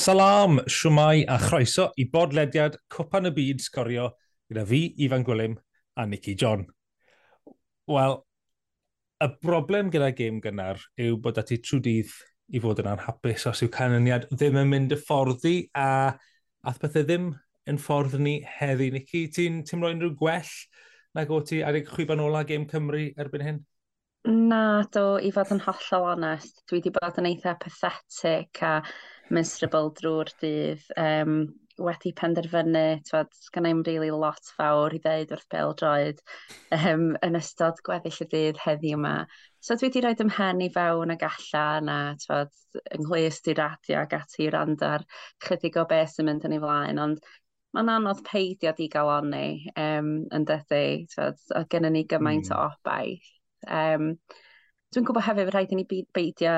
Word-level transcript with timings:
Salam, 0.00 0.62
siwmai 0.64 1.26
a 1.28 1.34
chroeso 1.36 1.90
i 2.00 2.06
bodlediad 2.08 2.78
Cwpan 2.88 3.28
y 3.28 3.30
Byd 3.36 3.58
Sgorio 3.60 4.06
gyda 4.48 4.62
fi, 4.64 4.78
Ifan 5.04 5.26
Gwilym 5.26 5.58
a 6.00 6.06
Nicky 6.08 6.32
John. 6.40 6.62
Wel, 7.90 8.16
y 9.20 9.28
broblem 9.42 9.90
gyda 9.92 10.08
gêm 10.16 10.38
gynnar 10.40 10.80
yw 10.96 11.18
bod 11.20 11.42
ati 11.42 11.58
trwy 11.60 11.82
dydd 11.84 12.14
i 12.48 12.62
fod 12.64 12.80
yn 12.80 12.88
anhapus 12.94 13.44
os 13.50 13.60
yw 13.66 13.68
canlyniad 13.74 14.24
ddim 14.30 14.56
yn 14.62 14.72
mynd 14.72 14.96
y 14.96 15.00
fforddi 15.02 15.54
a 15.76 15.90
ath 16.64 16.80
pethau 16.80 17.04
ddim 17.04 17.34
yn 17.68 17.82
ffordd 17.84 18.16
ni 18.24 18.38
heddi. 18.56 18.88
Nicky, 18.96 19.26
ti'n 19.28 19.60
teimlo 19.68 19.92
unrhyw 19.92 20.16
gwell 20.22 20.54
nag 21.18 21.28
o 21.28 21.42
ti 21.44 21.60
ar 21.60 21.76
eich 21.76 21.92
chwiban 21.92 22.24
ola 22.24 22.46
gêm 22.48 22.64
Cymru 22.72 23.10
erbyn 23.20 23.48
hyn? 23.50 23.60
Na, 24.28 24.82
do, 24.92 25.16
i 25.16 25.30
fod 25.32 25.54
yn 25.54 25.62
hollol 25.64 26.10
onest, 26.10 26.60
dwi 26.68 26.78
wedi 26.80 26.92
bod 26.92 27.16
yn 27.22 27.28
eitha 27.30 27.54
pathetic 27.62 28.60
a 28.66 28.74
miserable 29.32 29.94
drwy'r 29.96 30.32
dydd. 30.42 30.84
Um, 31.00 31.38
wedi 31.80 32.12
penderfynu, 32.12 33.00
twad, 33.08 33.30
gan 33.54 33.68
i'n 33.70 33.80
really 33.86 34.10
lot 34.12 34.50
fawr 34.58 34.92
i 34.92 35.00
ddeud 35.00 35.32
wrth 35.32 35.46
bel 35.54 35.72
droed 35.80 36.20
um, 36.76 37.06
yn 37.24 37.38
ystod 37.38 37.80
gweddill 37.86 38.20
y 38.20 38.28
dydd 38.34 38.60
heddiw 38.60 38.98
yma. 38.98 39.14
So 39.64 39.78
dwi 39.80 39.88
wedi 39.88 40.04
rhoi 40.04 40.12
ymhen 40.26 40.60
i 40.66 40.68
fewn 40.74 41.14
ag 41.16 41.24
allan 41.30 41.88
a 41.88 41.98
twad, 42.20 42.52
ynghlust 42.98 43.48
i 43.48 43.56
radio 43.56 44.02
ag 44.02 44.16
ati 44.20 44.44
i 44.46 44.52
randa'r 44.52 45.08
chydig 45.46 45.80
o 45.80 45.86
beth 45.88 46.18
sy'n 46.18 46.28
mynd 46.28 46.44
yn 46.48 46.58
ei 46.58 46.62
flaen, 46.62 47.00
ond 47.00 47.24
mae'n 47.76 47.92
anodd 47.96 48.24
peidio 48.28 48.76
di 48.76 48.92
gael 48.92 49.12
onni 49.16 49.72
um, 49.80 50.14
yn 50.36 50.48
dydy, 50.48 51.06
twad, 51.14 51.40
o 51.56 51.64
gennym 51.72 51.96
ni 51.96 52.04
gymaint 52.10 52.50
mm. 52.50 52.56
o 52.56 52.60
hmm. 52.60 52.80
obaith. 52.80 53.36
Um, 53.68 54.14
dwi'n 54.94 55.06
gwybod 55.08 55.26
hefyd 55.26 55.52
rhaid 55.52 55.74
i 55.74 55.80
ni 55.80 55.86
beidio 55.88 56.54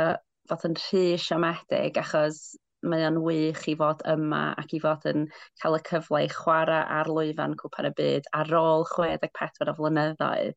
fod 0.50 0.68
yn 0.68 0.76
rhy 0.78 1.06
siomedig 1.20 1.98
achos 2.00 2.44
mae 2.82 3.04
o'n 3.06 3.18
wych 3.22 3.66
i 3.70 3.74
fod 3.78 4.02
yma 4.10 4.42
ac 4.58 4.72
i 4.74 4.80
fod 4.82 5.04
yn 5.10 5.26
cael 5.62 5.78
y 5.78 5.82
cyfle 5.86 6.22
i 6.24 6.30
chwarae 6.32 6.80
ar 6.98 7.10
lwyfan 7.10 7.54
cwpan 7.60 7.90
y 7.90 7.92
byd 7.98 8.30
ar 8.38 8.50
ôl 8.58 8.86
64 8.90 9.70
o 9.70 9.76
flynyddoedd. 9.78 10.56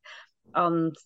Ond 0.62 1.04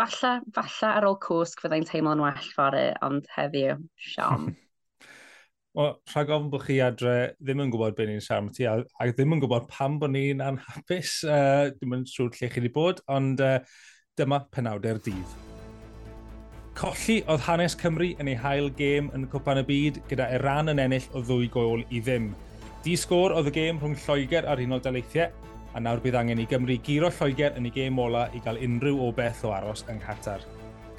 falle, 0.00 0.32
falle 0.56 0.90
ar 0.96 1.06
ôl 1.06 1.20
cwsg 1.22 1.62
fyddai'n 1.62 1.86
teimlo'n 1.86 2.24
well 2.24 2.50
fory, 2.56 2.88
ond 3.06 3.30
heddiw, 3.36 3.78
siom. 4.10 4.50
Wel, 5.78 5.92
rhag 6.10 6.32
ofn 6.34 6.48
bod 6.50 6.64
chi 6.66 6.80
adre 6.82 7.14
ddim 7.38 7.60
yn 7.62 7.70
gwybod 7.70 7.94
beth 7.94 8.08
ni'n 8.10 8.24
siarad 8.24 8.56
ti, 8.56 8.64
a, 8.66 8.80
a 8.82 9.06
ddim 9.12 9.36
yn 9.36 9.42
gwybod 9.44 9.68
pam 9.70 10.00
bod 10.02 10.10
ni'n 10.16 10.42
anhapus. 10.42 11.20
Uh, 11.22 11.70
ddim 11.76 11.94
yn 12.00 12.08
siŵr 12.10 12.32
lle 12.34 12.48
chi 12.50 12.58
wedi 12.58 12.72
bod, 12.74 13.04
ond 13.14 13.42
uh, 13.46 13.60
Dyma 14.20 14.42
penawdau'r 14.52 14.98
dydd. 15.00 15.36
Colli 16.76 17.18
oedd 17.28 17.42
hanes 17.46 17.74
Cymru 17.80 18.10
yn 18.20 18.28
ei 18.28 18.36
hail 18.36 18.68
gêm 18.76 19.08
yn 19.16 19.24
Cwpan 19.32 19.62
y 19.62 19.64
Byd 19.68 20.00
gyda 20.10 20.26
e 20.28 20.36
Iran 20.36 20.68
yn 20.72 20.82
ennill 20.82 21.06
o 21.16 21.22
ddwy 21.24 21.48
gol 21.52 21.86
i 21.88 22.02
ddim. 22.04 22.30
Di 22.84 22.98
sgôr 23.00 23.32
oedd 23.36 23.48
y 23.48 23.54
gêm 23.56 23.80
rhwng 23.80 23.96
Lloegr 24.04 24.48
a'r 24.48 24.60
Unol 24.64 24.82
Daleithiau, 24.84 25.32
a 25.72 25.80
nawr 25.80 26.02
bydd 26.04 26.18
angen 26.20 26.42
i 26.42 26.46
Gymru 26.50 26.76
giro 26.84 27.08
Lloegr 27.16 27.56
yn 27.56 27.68
ei 27.70 27.74
gêm 27.74 28.00
ola 28.00 28.26
i 28.36 28.42
gael 28.44 28.60
unrhyw 28.66 29.00
o 29.06 29.10
beth 29.16 29.44
o 29.48 29.54
aros 29.56 29.86
yng 29.88 30.02
Qatar. 30.04 30.44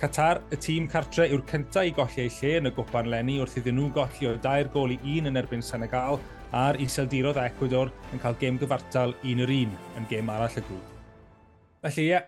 Qatar, 0.01 0.41
y 0.49 0.57
tîm 0.57 0.89
cartre 0.89 1.27
yw'r 1.29 1.45
cyntaf 1.49 1.85
i 1.85 1.93
golli 1.93 2.25
ei 2.25 2.33
lle 2.39 2.55
yn 2.57 2.71
y 2.71 2.73
gwpan 2.73 3.09
lenni 3.13 3.37
wrth 3.43 3.59
iddyn 3.61 3.77
nhw 3.77 3.91
golli 3.93 4.31
o 4.31 4.35
dair 4.41 4.69
gol 4.73 4.95
i 4.95 4.99
un 5.19 5.29
yn 5.29 5.37
erbyn 5.43 5.61
Senegal 5.61 6.17
a'r 6.57 6.81
iseldirodd 6.81 7.37
Ecuador 7.45 7.93
yn 8.09 8.23
cael 8.23 8.39
gêm 8.41 8.57
gyfartal 8.61 9.13
1-1 9.21 9.77
yn 10.01 10.09
gêm 10.09 10.33
arall 10.33 10.57
y 10.57 10.65
grŵp. 10.65 10.95
Felly 11.85 12.07
ie, 12.09 12.21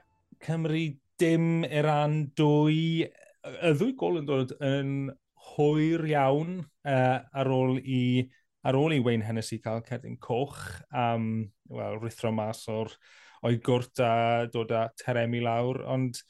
Cymru 0.44 0.86
dim 1.20 1.64
Iran 1.64 2.24
dwy, 2.36 3.06
y 3.08 3.74
ddwy 3.78 3.94
gol 4.00 4.20
yn 4.20 4.26
dod 4.28 4.54
yn 4.64 4.94
hwyr 5.54 6.04
iawn 6.10 6.58
uh, 6.64 7.20
ar 7.24 7.52
ôl 7.52 7.78
i 7.80 8.30
ar 8.64 8.78
ôl 8.80 8.96
i 8.96 9.02
Wayne 9.04 9.26
Hennessy 9.28 9.60
cael 9.64 9.84
cerdyn 9.88 10.16
coch 10.24 10.60
am, 10.90 11.24
um, 11.24 11.78
wel, 11.78 11.98
rithro 12.00 12.32
mas 12.36 12.64
o'r 12.72 12.92
o'i 13.44 13.60
gwrt 13.64 14.00
a 14.04 14.12
dod 14.52 14.72
â 14.72 14.86
teremi 15.00 15.42
lawr, 15.44 15.82
ond 15.92 16.22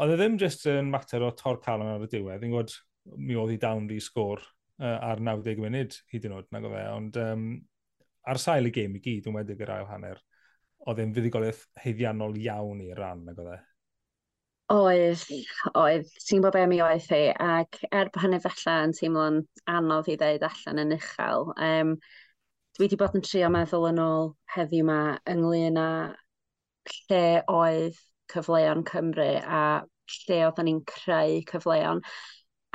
oedd 0.00 0.14
e 0.14 0.16
ddim 0.16 0.38
jyst 0.40 0.64
yn 0.72 0.88
mater 0.92 1.24
o 1.26 1.34
tor 1.36 1.60
calon 1.64 1.92
ar 1.92 2.06
y 2.06 2.08
diwedd, 2.12 2.46
yn 2.46 2.54
gwybod 2.54 2.76
mi 3.20 3.36
oedd 3.36 3.52
hi 3.52 3.58
dawn 3.60 3.88
di 3.90 3.98
sgôr 4.04 4.40
uh, 4.40 4.96
ar 5.10 5.20
90 5.20 5.60
munud 5.64 5.98
hyd 6.12 6.28
yn 6.28 6.38
oed, 6.38 6.48
nag 6.54 6.64
o 6.64 6.72
fe, 6.72 6.86
ond 6.94 7.20
um, 7.24 7.44
ar 8.28 8.40
sail 8.40 8.68
y 8.68 8.72
gêm 8.72 8.96
i 8.96 9.04
gyd, 9.04 9.28
yn 9.28 9.36
wedig 9.36 9.64
yr 9.64 9.74
ail 9.76 9.88
hanner, 9.92 10.24
oedd 10.86 11.02
e'n 11.02 11.14
fuddigoliaeth 11.16 11.64
heiddiannol 11.82 12.38
iawn 12.44 12.84
i 12.84 12.92
ran, 12.96 13.24
nag 13.26 13.42
oedd 13.42 13.56
e? 13.56 13.58
Oedd, 14.68 15.22
oedd, 15.80 16.08
ti'n 16.26 16.42
gwybod 16.42 16.56
be 16.58 16.64
mi 16.68 16.80
oedd 16.84 17.06
hi, 17.08 17.20
ac 17.32 17.78
er 17.88 18.10
bod 18.12 18.22
hynny 18.26 18.40
falle 18.44 18.74
yn 18.84 18.94
teimlo'n 18.98 19.38
anodd 19.72 20.10
i 20.12 20.16
ddeud 20.20 20.44
allan 20.48 20.82
yn 20.84 20.96
uchel, 20.98 21.52
um, 21.56 21.94
dwi 22.76 22.84
wedi 22.84 22.98
bod 23.00 23.16
yn 23.16 23.24
trio 23.24 23.48
meddwl 23.50 23.88
yn 23.88 24.02
ôl 24.04 24.28
heddiw 24.54 24.84
yma 24.84 24.98
ynglyn 25.32 25.80
â 25.80 25.88
lle 26.92 27.22
oedd 27.52 27.96
cyfleon 28.32 28.84
Cymru 28.90 29.30
a 29.40 29.62
lle 30.14 30.42
oedden 30.46 30.68
ni'n 30.68 30.82
creu 30.88 31.40
cyfleon. 31.48 32.02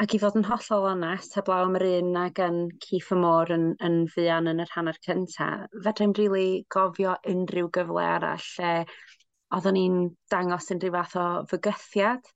Ac 0.04 0.14
i 0.18 0.20
fod 0.20 0.36
yn 0.36 0.44
hollol 0.44 0.86
onest, 0.90 1.36
heblaw 1.38 1.62
am 1.64 1.76
yr 1.80 1.84
un 1.88 2.08
na 2.12 2.24
gan 2.36 2.56
Keith 2.84 3.12
y 3.14 3.18
Môr 3.22 3.52
yn, 3.56 3.62
yn 3.88 3.94
fuan 4.12 4.50
yn 4.52 4.60
yr 4.60 4.72
hanner 4.74 4.98
cyntaf, 5.06 5.62
fedrai'm 5.86 6.16
rili 6.18 6.32
really 6.34 6.48
gofio 6.76 7.14
unrhyw 7.34 7.70
gyfle 7.78 8.04
arall 8.04 8.48
lle 8.58 8.72
oeddwn 9.56 9.78
ni'n 9.78 9.96
dangos 10.34 10.68
unrhyw 10.76 10.92
fath 10.98 11.16
o 11.22 11.28
fygythiad. 11.54 12.28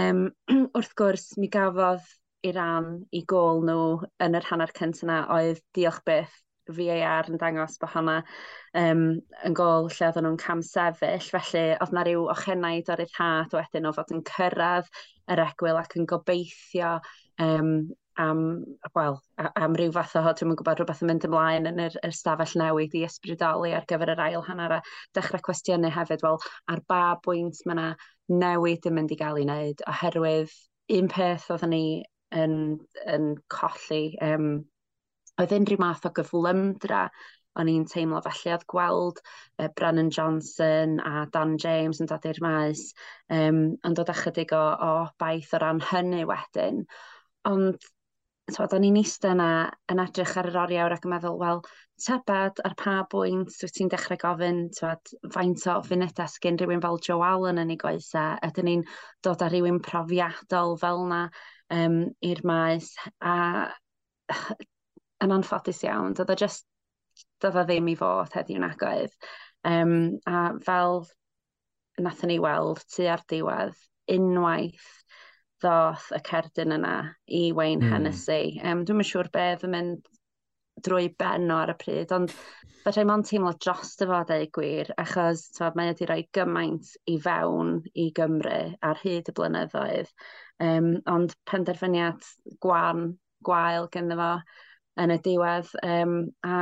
Um, 0.00 0.22
wrth 0.78 0.94
gwrs, 1.02 1.26
mi 1.42 1.50
gafodd 1.56 2.06
Iran 2.52 2.92
i 3.10 3.24
gol 3.34 3.64
nhw 3.66 3.88
yn 4.28 4.38
yr 4.38 4.46
hanner 4.52 4.76
cyntaf 4.78 5.08
yna 5.08 5.18
oedd 5.40 5.64
diolch 5.74 6.04
beth 6.06 6.38
VAR 6.76 7.30
yn 7.30 7.40
dangos 7.40 7.78
bod 7.82 7.92
hwnna 7.94 8.16
um, 8.82 9.04
yn 9.46 9.56
gol 9.58 9.88
lle 9.90 10.08
oedden 10.08 10.26
nhw'n 10.28 10.40
cam 10.42 10.64
sefyll, 10.66 11.30
felly 11.34 11.64
oedd 11.76 11.94
na 11.96 12.04
ryw 12.06 12.28
ochennaid 12.34 12.92
o'r 12.94 13.04
had 13.16 13.56
wedyn 13.56 13.88
o 13.90 13.94
fod 13.96 14.12
yn 14.16 14.22
cyrraedd 14.30 14.90
yr 15.30 15.44
egwyl 15.46 15.80
ac 15.80 15.96
yn 15.98 16.08
gobeithio 16.10 16.98
um, 17.42 17.74
am, 18.20 18.64
well, 18.94 19.20
am 19.38 19.76
ryw 19.78 19.92
fath 19.94 20.16
o, 20.18 20.22
dwi'n 20.36 20.56
gwybod, 20.58 20.80
rhywbeth 20.80 21.02
yn 21.04 21.10
mynd 21.10 21.26
ymlaen 21.28 21.68
yn 21.70 21.82
yr, 21.86 21.96
yr 22.06 22.14
stafell 22.14 22.56
newid 22.60 22.96
i 22.98 23.04
ysbrydoli 23.06 23.72
ar 23.76 23.86
gyfer 23.90 24.12
yr 24.14 24.24
ail 24.26 24.44
hanner 24.48 24.76
a 24.76 24.80
dechrau 25.16 25.42
cwestiynau 25.46 25.92
hefyd, 25.94 26.24
wel, 26.26 26.40
ar 26.72 26.82
ba 26.90 27.02
bwynt 27.24 27.62
mae 27.64 27.76
yna 27.76 27.86
newid 28.42 28.88
yn 28.90 28.98
mynd 28.98 29.14
i 29.14 29.18
gael 29.20 29.40
ei 29.40 29.46
wneud, 29.46 29.84
oherwydd 29.90 30.52
un 30.98 31.08
peth 31.12 31.48
oedden 31.54 31.74
ni 31.74 31.84
yn, 32.42 32.56
yn 33.14 33.32
colli 33.52 34.02
um, 34.26 34.52
oedd 35.40 35.54
unrhyw 35.56 35.80
math 35.80 36.08
o 36.08 36.14
gyflymdra 36.16 37.04
o'n 37.58 37.70
i'n 37.70 37.86
teimlo 37.90 38.20
felly 38.24 38.52
oedd 38.54 38.66
gweld 38.70 39.20
uh, 39.22 39.68
Brennan 39.76 40.10
Johnson 40.14 40.98
a 41.02 41.26
Dan 41.34 41.56
James 41.62 42.00
yn 42.02 42.10
dod 42.10 42.26
i'r 42.30 42.42
maes 42.44 42.90
um, 43.34 43.62
yn 43.86 43.96
dod 43.98 44.12
ychydig 44.12 44.54
o, 44.56 44.60
o 44.90 44.92
baith 45.20 45.54
o 45.56 45.62
ran 45.62 45.82
hynny 45.90 46.22
wedyn. 46.28 46.84
Ond 47.50 47.90
tywed, 48.50 48.74
o'n 48.76 48.86
i'n 48.86 48.98
eistedd 49.00 49.36
yna 49.36 49.50
yn 49.92 50.02
edrych 50.02 50.36
ar 50.40 50.48
yr 50.50 50.58
oriawr 50.64 50.94
ac 50.96 51.06
yn 51.06 51.12
meddwl, 51.14 51.38
wel, 51.42 51.60
tybed 52.02 52.62
ar 52.66 52.74
pa 52.78 52.96
bwynt 53.12 53.58
wyt 53.62 53.74
ti'n 53.76 53.90
dechrau 53.92 54.18
gofyn, 54.20 54.62
tywed, 54.76 55.14
faint 55.34 55.66
o 55.70 55.76
funudau 55.86 56.30
sgyn 56.32 56.58
rhywun 56.60 56.82
fel 56.84 56.98
Joe 57.06 57.22
Allen 57.26 57.62
yn 57.62 57.74
ei 57.74 57.78
goesa, 57.80 58.26
ydyn 58.46 58.70
ni'n 58.70 58.86
dod 59.26 59.44
â 59.44 59.50
rhywun 59.50 59.82
profiadol 59.86 60.76
fel 60.82 61.04
yna 61.06 61.22
um, 61.76 62.02
i'r 62.30 62.42
maes, 62.50 62.94
a 63.20 63.36
yn 65.24 65.34
anffodus 65.36 65.82
iawn, 65.86 66.14
doedd 66.16 66.32
o 66.34 66.38
just, 66.42 66.66
doedd 67.42 67.58
o 67.60 67.64
ddim 67.68 67.90
i 67.92 67.96
fod 67.98 68.32
heddiw 68.36 68.60
yn 68.60 68.68
agoedd. 68.68 69.16
Um, 69.68 69.94
a 70.26 70.50
fel 70.64 71.04
nathon 72.00 72.32
ni 72.32 72.38
weld 72.40 72.80
tu 72.94 73.06
ar 73.10 73.22
diwedd, 73.28 73.76
unwaith 74.10 74.88
ddoth 75.60 76.08
y 76.16 76.22
cerdyn 76.24 76.72
yna 76.78 76.94
i 77.36 77.50
Wayne 77.56 77.84
mm. 77.84 77.92
Hennessy. 77.92 78.56
Um, 78.64 78.86
Dwi'n 78.88 79.04
siŵr 79.04 79.28
beth 79.34 79.66
yn 79.68 79.74
mynd 79.74 80.08
drwy 80.84 81.10
ben 81.20 81.50
o 81.52 81.58
ar 81.60 81.74
y 81.74 81.76
pryd, 81.76 82.12
ond 82.16 82.32
fydda 82.84 83.04
i'n 83.04 83.24
teimlo 83.28 83.52
dros 83.60 83.92
dy 84.00 84.08
fod 84.08 84.32
ei 84.32 84.46
gwir, 84.56 84.88
achos 85.02 85.50
twa, 85.56 85.68
mae 85.76 85.90
wedi 85.90 86.08
rhoi 86.08 86.22
gymaint 86.36 86.94
i 87.12 87.18
fewn 87.20 87.74
i 87.92 88.08
Gymru 88.16 88.60
ar 88.88 89.02
hyd 89.02 89.28
y 89.28 89.34
blynyddoedd, 89.36 90.14
um, 90.64 90.94
ond 91.12 91.36
penderfyniad 91.50 92.24
gwan, 92.64 93.10
gwael 93.44 93.90
gynddo 93.92 94.16
fo, 94.20 94.32
yn 95.00 95.14
y 95.14 95.18
diwedd 95.24 95.70
um, 95.84 96.18
a 96.46 96.58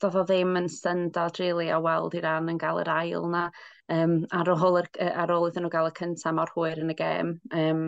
doedd 0.00 0.20
o 0.20 0.24
ddim 0.28 0.56
yn 0.60 0.68
syndod 0.72 1.40
really, 1.40 1.70
o 1.72 1.80
weld 1.84 2.16
i 2.16 2.22
ran 2.24 2.48
yn 2.52 2.60
gael 2.60 2.80
yr 2.82 2.92
ail 2.92 3.26
na 3.32 3.48
um, 3.92 4.20
ar, 4.34 4.52
ôl 4.54 4.80
yr, 4.82 4.88
ar 5.08 5.32
ôl 5.34 5.48
iddyn 5.48 5.66
nhw 5.66 5.72
gael 5.72 5.90
y 5.90 5.96
cyntaf 5.98 6.36
mor 6.36 6.52
hwyr 6.56 6.82
yn 6.84 6.94
y 6.94 6.96
gêm. 6.98 7.34
Um, 7.54 7.82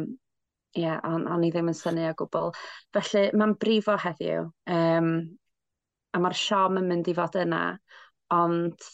Ie, 0.71 0.85
yeah, 0.85 1.01
on, 1.03 1.25
o'n 1.27 1.43
i 1.43 1.49
ddim 1.51 1.67
yn 1.73 1.75
syni 1.75 2.05
o 2.07 2.13
gwbl. 2.15 2.53
Felly, 2.95 3.25
mae'n 3.35 3.57
brifo 3.59 3.97
heddiw, 3.99 4.45
um, 4.71 5.09
a 6.15 6.21
mae'r 6.23 6.37
siom 6.39 6.79
yn 6.79 6.87
mynd 6.87 7.11
i 7.11 7.15
fod 7.17 7.39
yna, 7.41 7.63
ond 8.37 8.87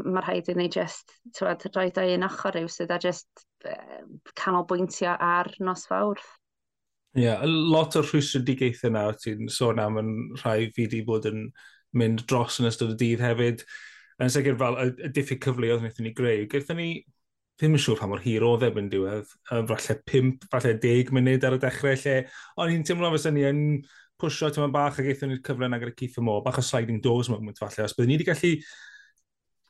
mae 0.00 0.22
rhaid 0.24 0.48
i 0.48 0.54
ni 0.56 0.70
just 0.72 1.12
twed, 1.36 1.68
roed 1.74 2.00
o 2.00 2.06
un 2.14 2.24
ochr 2.24 2.56
yw 2.62 2.70
sydd 2.72 2.94
a 2.94 2.98
just 3.04 3.44
uh, 3.68 4.00
canolbwyntio 4.40 5.12
ar 5.12 5.52
nos 5.60 5.84
fawrth. 5.90 6.37
Ie, 7.18 7.24
yeah, 7.24 7.42
lot 7.44 7.96
o'r 7.98 8.06
rhwystredigaethau 8.06 8.94
na 8.94 9.08
ti'n 9.18 9.48
sôn 9.50 9.80
am 9.82 9.98
yn 9.98 10.10
rhai 10.38 10.68
fi 10.70 10.86
wedi 10.86 11.02
bod 11.06 11.26
yn 11.26 11.48
mynd 11.98 12.22
dros 12.30 12.60
yn 12.62 12.68
ystod 12.70 12.94
y 12.94 12.98
dydd 13.00 13.24
hefyd. 13.24 13.64
Yn 14.22 14.30
sicr 14.34 14.58
fel 14.60 14.78
y, 14.78 14.90
y 15.08 15.10
diffyg 15.14 15.40
cyfleoedd 15.42 15.82
wnaethon 15.82 16.06
ni 16.06 16.12
greu. 16.14 16.44
Gaethon 16.50 16.78
ni, 16.78 16.90
ddim 17.58 17.74
yn 17.74 17.82
siŵr 17.82 17.98
pa 17.98 18.06
mor 18.10 18.22
hir 18.22 18.46
oedd 18.46 18.66
yn 18.68 18.90
diwedd, 18.92 19.32
falle 19.50 19.96
5, 20.12 20.46
falle 20.52 20.74
10 20.84 21.10
munud 21.16 21.46
ar 21.48 21.56
y 21.56 21.62
dechrau 21.64 21.98
lle, 22.04 22.14
ond 22.54 22.74
i'n 22.74 22.86
teimlo 22.86 23.10
fes 23.16 23.26
ni 23.34 23.42
yn 23.48 23.64
pwysio 24.18 24.52
tyma 24.54 24.70
bach 24.74 25.00
a 25.00 25.06
gaethon 25.06 25.32
ni'r 25.32 25.42
cyfle 25.46 25.70
na 25.70 25.80
gyda 25.82 25.96
Keith 25.98 26.20
Mo, 26.22 26.38
bach 26.44 26.60
o 26.62 26.64
sliding 26.64 27.02
doors 27.02 27.30
moment 27.30 27.58
falle, 27.58 27.86
os 27.86 27.96
byddwn 27.98 28.12
ni 28.12 28.18
wedi 28.18 28.28
gallu 28.30 28.52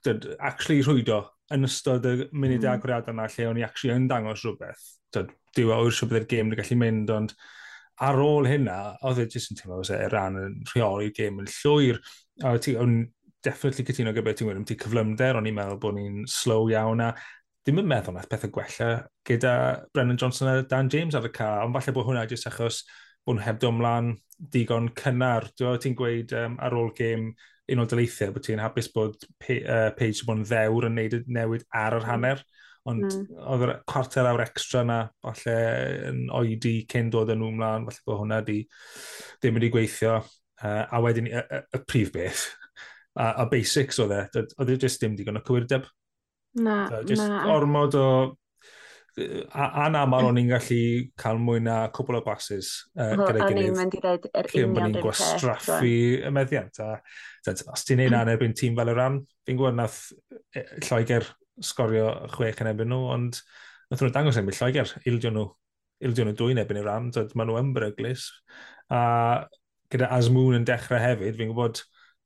dyd, 0.04 0.28
actually 0.50 0.84
rhwydo 0.84 1.22
yn 1.56 1.64
ystod 1.68 2.04
y 2.08 2.14
munud 2.32 2.60
mm. 2.60 2.70
agoriadau 2.74 3.16
yna 3.16 3.28
lle 3.32 3.48
o'n 3.48 3.60
i 3.60 3.64
actually 3.64 3.96
yn 3.96 4.08
dangos 4.10 4.44
rhywbeth, 4.44 4.84
dyw 5.14 5.72
e 5.72 5.78
o'r 5.78 5.94
siw 5.94 6.08
byddai'r 6.08 6.24
e'r 6.24 6.30
gêm 6.30 6.52
yn 6.52 6.58
gallu 6.58 6.78
mynd, 6.80 7.12
ond 7.14 7.34
ar 8.04 8.20
ôl 8.22 8.46
hynna, 8.46 8.78
oedd 9.08 9.22
e 9.24 9.26
jyst 9.32 9.52
yn 9.52 9.58
teimlo 9.58 9.80
fysa 9.80 9.98
e 10.04 10.10
ran 10.12 10.38
yn 10.38 10.58
rheoli'r 10.70 11.14
gêm 11.16 11.40
yn 11.42 11.50
llwyr. 11.50 11.98
A 12.46 12.54
ti, 12.62 12.76
o'n 12.78 13.00
definitely 13.44 13.86
cytuno 13.88 14.12
gyda 14.14 14.26
beth 14.28 14.38
ti'n 14.38 14.50
gwneud, 14.50 14.68
ti 14.68 14.78
cyflymder, 14.78 15.38
o'n 15.38 15.48
i'n 15.50 15.56
meddwl 15.56 15.80
bod 15.82 15.98
ni'n 15.98 16.22
slow 16.30 16.70
iawn 16.72 17.02
a 17.02 17.12
ddim 17.66 17.82
yn 17.82 17.90
meddwl 17.90 18.16
nath 18.16 18.30
pethau 18.30 18.52
gwella 18.54 18.88
gyda 19.28 19.52
Brennan 19.92 20.18
Johnson 20.20 20.50
a 20.50 20.62
Dan 20.62 20.90
James 20.92 21.18
ar 21.18 21.26
y 21.26 21.32
ca, 21.34 21.50
ond 21.64 21.74
falle 21.76 21.94
bod 21.96 22.06
hwnna 22.08 22.24
jyst 22.30 22.48
achos 22.50 22.84
bod 23.26 23.38
nhw 23.38 23.44
hebdo 23.44 23.72
ymlaen 23.74 24.14
digon 24.54 24.92
cynnar. 24.98 25.50
Ti'n 25.58 25.96
gweud 25.98 26.32
um, 26.38 26.56
ar 26.64 26.76
ôl 26.78 26.94
gêm 26.96 27.32
un 27.68 27.82
o 27.82 27.88
dyleithiau 27.88 28.32
bod 28.32 28.46
ti'n 28.46 28.62
hapus 28.62 28.88
bod 28.94 29.26
Page 29.42 29.66
uh, 29.66 30.24
bod 30.24 30.38
yn 30.38 30.46
ddewr 30.48 30.88
yn 30.88 30.96
neud 30.96 31.18
y 31.18 31.22
newid 31.26 31.66
ar 31.74 31.98
yr 31.98 32.06
hmm. 32.06 32.10
hanner. 32.12 32.44
Mm 32.46 32.58
Ond 32.88 33.04
mm. 33.04 33.26
oedd 33.52 33.64
y 33.66 33.76
cwarter 33.90 34.28
awr 34.30 34.44
extra 34.46 34.84
na, 34.86 35.02
falle 35.24 35.56
yn 36.08 36.24
oedi 36.38 36.74
cyn 36.88 37.10
dod 37.12 37.34
yn 37.34 37.42
nhw 37.42 37.52
mlaen, 37.58 37.86
falle 37.88 38.04
bod 38.08 38.22
hwnna 38.22 38.40
di, 38.46 38.62
ddim 39.42 39.58
wedi 39.58 39.72
gweithio. 39.74 40.18
Uh, 40.58 40.82
a 40.90 40.98
wedyn, 41.04 41.28
y, 41.30 41.38
y, 41.38 41.62
y 41.76 41.78
prif 41.86 42.08
beth, 42.10 42.48
a, 43.14 43.28
a 43.44 43.46
basics 43.46 44.00
oedd 44.02 44.16
e, 44.16 44.42
oedd 44.58 44.72
e 44.74 44.76
jyst 44.82 45.04
dim 45.04 45.14
digon 45.14 45.38
o 45.38 45.42
cywirdeb. 45.46 45.86
Na, 46.58 46.80
so, 46.90 47.02
just 47.06 47.22
na. 47.22 47.44
ormod 47.54 47.94
o... 47.98 48.10
Anamal 49.18 50.28
o'n 50.28 50.36
i'n 50.38 50.50
gallu 50.52 50.82
cael 51.18 51.40
mwy 51.42 51.58
na 51.64 51.78
cwbl 51.94 52.20
o 52.20 52.22
bases 52.22 52.68
uh, 52.94 53.16
gyda'i 53.18 53.48
gilydd. 53.48 53.48
O'n 53.48 53.62
i'n 53.64 53.78
mynd 53.80 53.96
i 53.96 54.02
ddweud 54.02 54.28
yr 54.30 54.50
union 54.52 54.76
bod 54.76 54.84
ni'n 54.84 55.02
gwastraffu 55.02 55.94
y 56.28 56.30
meddiant. 56.34 56.78
A, 56.84 56.92
os 57.50 57.86
ti'n 57.86 57.98
neud 57.98 58.12
mm. 58.12 58.18
anerbyn 58.20 58.54
tîm 58.58 58.78
fel 58.78 58.92
y 58.92 58.94
ran, 58.94 59.18
fi'n 59.46 59.58
gwybod 59.58 59.78
nath 59.78 59.98
Lloegr 60.86 61.26
sgorio 61.64 62.10
chwech 62.34 62.62
yn 62.64 62.72
ebyn 62.72 62.92
nhw, 62.92 63.00
ond 63.14 63.40
nath 63.88 64.04
nhw 64.04 64.12
dangos 64.14 64.38
ebyn 64.40 64.56
Lloegr, 64.58 64.94
ildio 65.08 65.32
nhw, 65.34 65.46
ildio 66.08 66.26
nhw 66.26 66.36
dwy'n 66.38 66.62
ebyn 66.64 66.80
i'r 66.82 66.88
ran, 66.90 67.10
dod 67.14 67.34
maen 67.34 67.50
nhw 67.50 67.60
yn 67.60 67.74
beryglis. 67.76 68.28
A 68.92 69.00
gyda 69.92 70.10
Azmoon 70.16 70.60
yn 70.60 70.66
dechrau 70.68 71.00
hefyd, 71.02 71.36
fi'n 71.38 71.52
gwybod, 71.52 71.82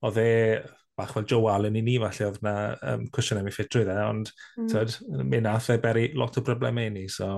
oedd 0.06 0.20
e 0.22 0.30
bach 0.98 1.14
fel 1.14 1.24
Joe 1.28 1.48
Allen 1.52 1.78
i 1.78 1.82
ni 1.84 1.96
falle 2.02 2.28
oedd 2.28 2.42
na 2.44 2.54
um, 2.92 3.06
cwestiwn 3.14 3.40
am 3.40 3.48
ei 3.48 3.54
ffitrwydd 3.54 3.90
e, 3.94 3.96
ond 4.04 4.30
mm. 4.58 4.68
tyd, 4.72 4.96
mi 5.24 5.40
nath 5.40 5.70
e 5.72 5.78
beri 5.82 6.10
lot 6.18 6.36
o 6.36 6.44
broblemau 6.44 6.90
i 6.90 6.92
ni, 6.92 7.08
so 7.12 7.32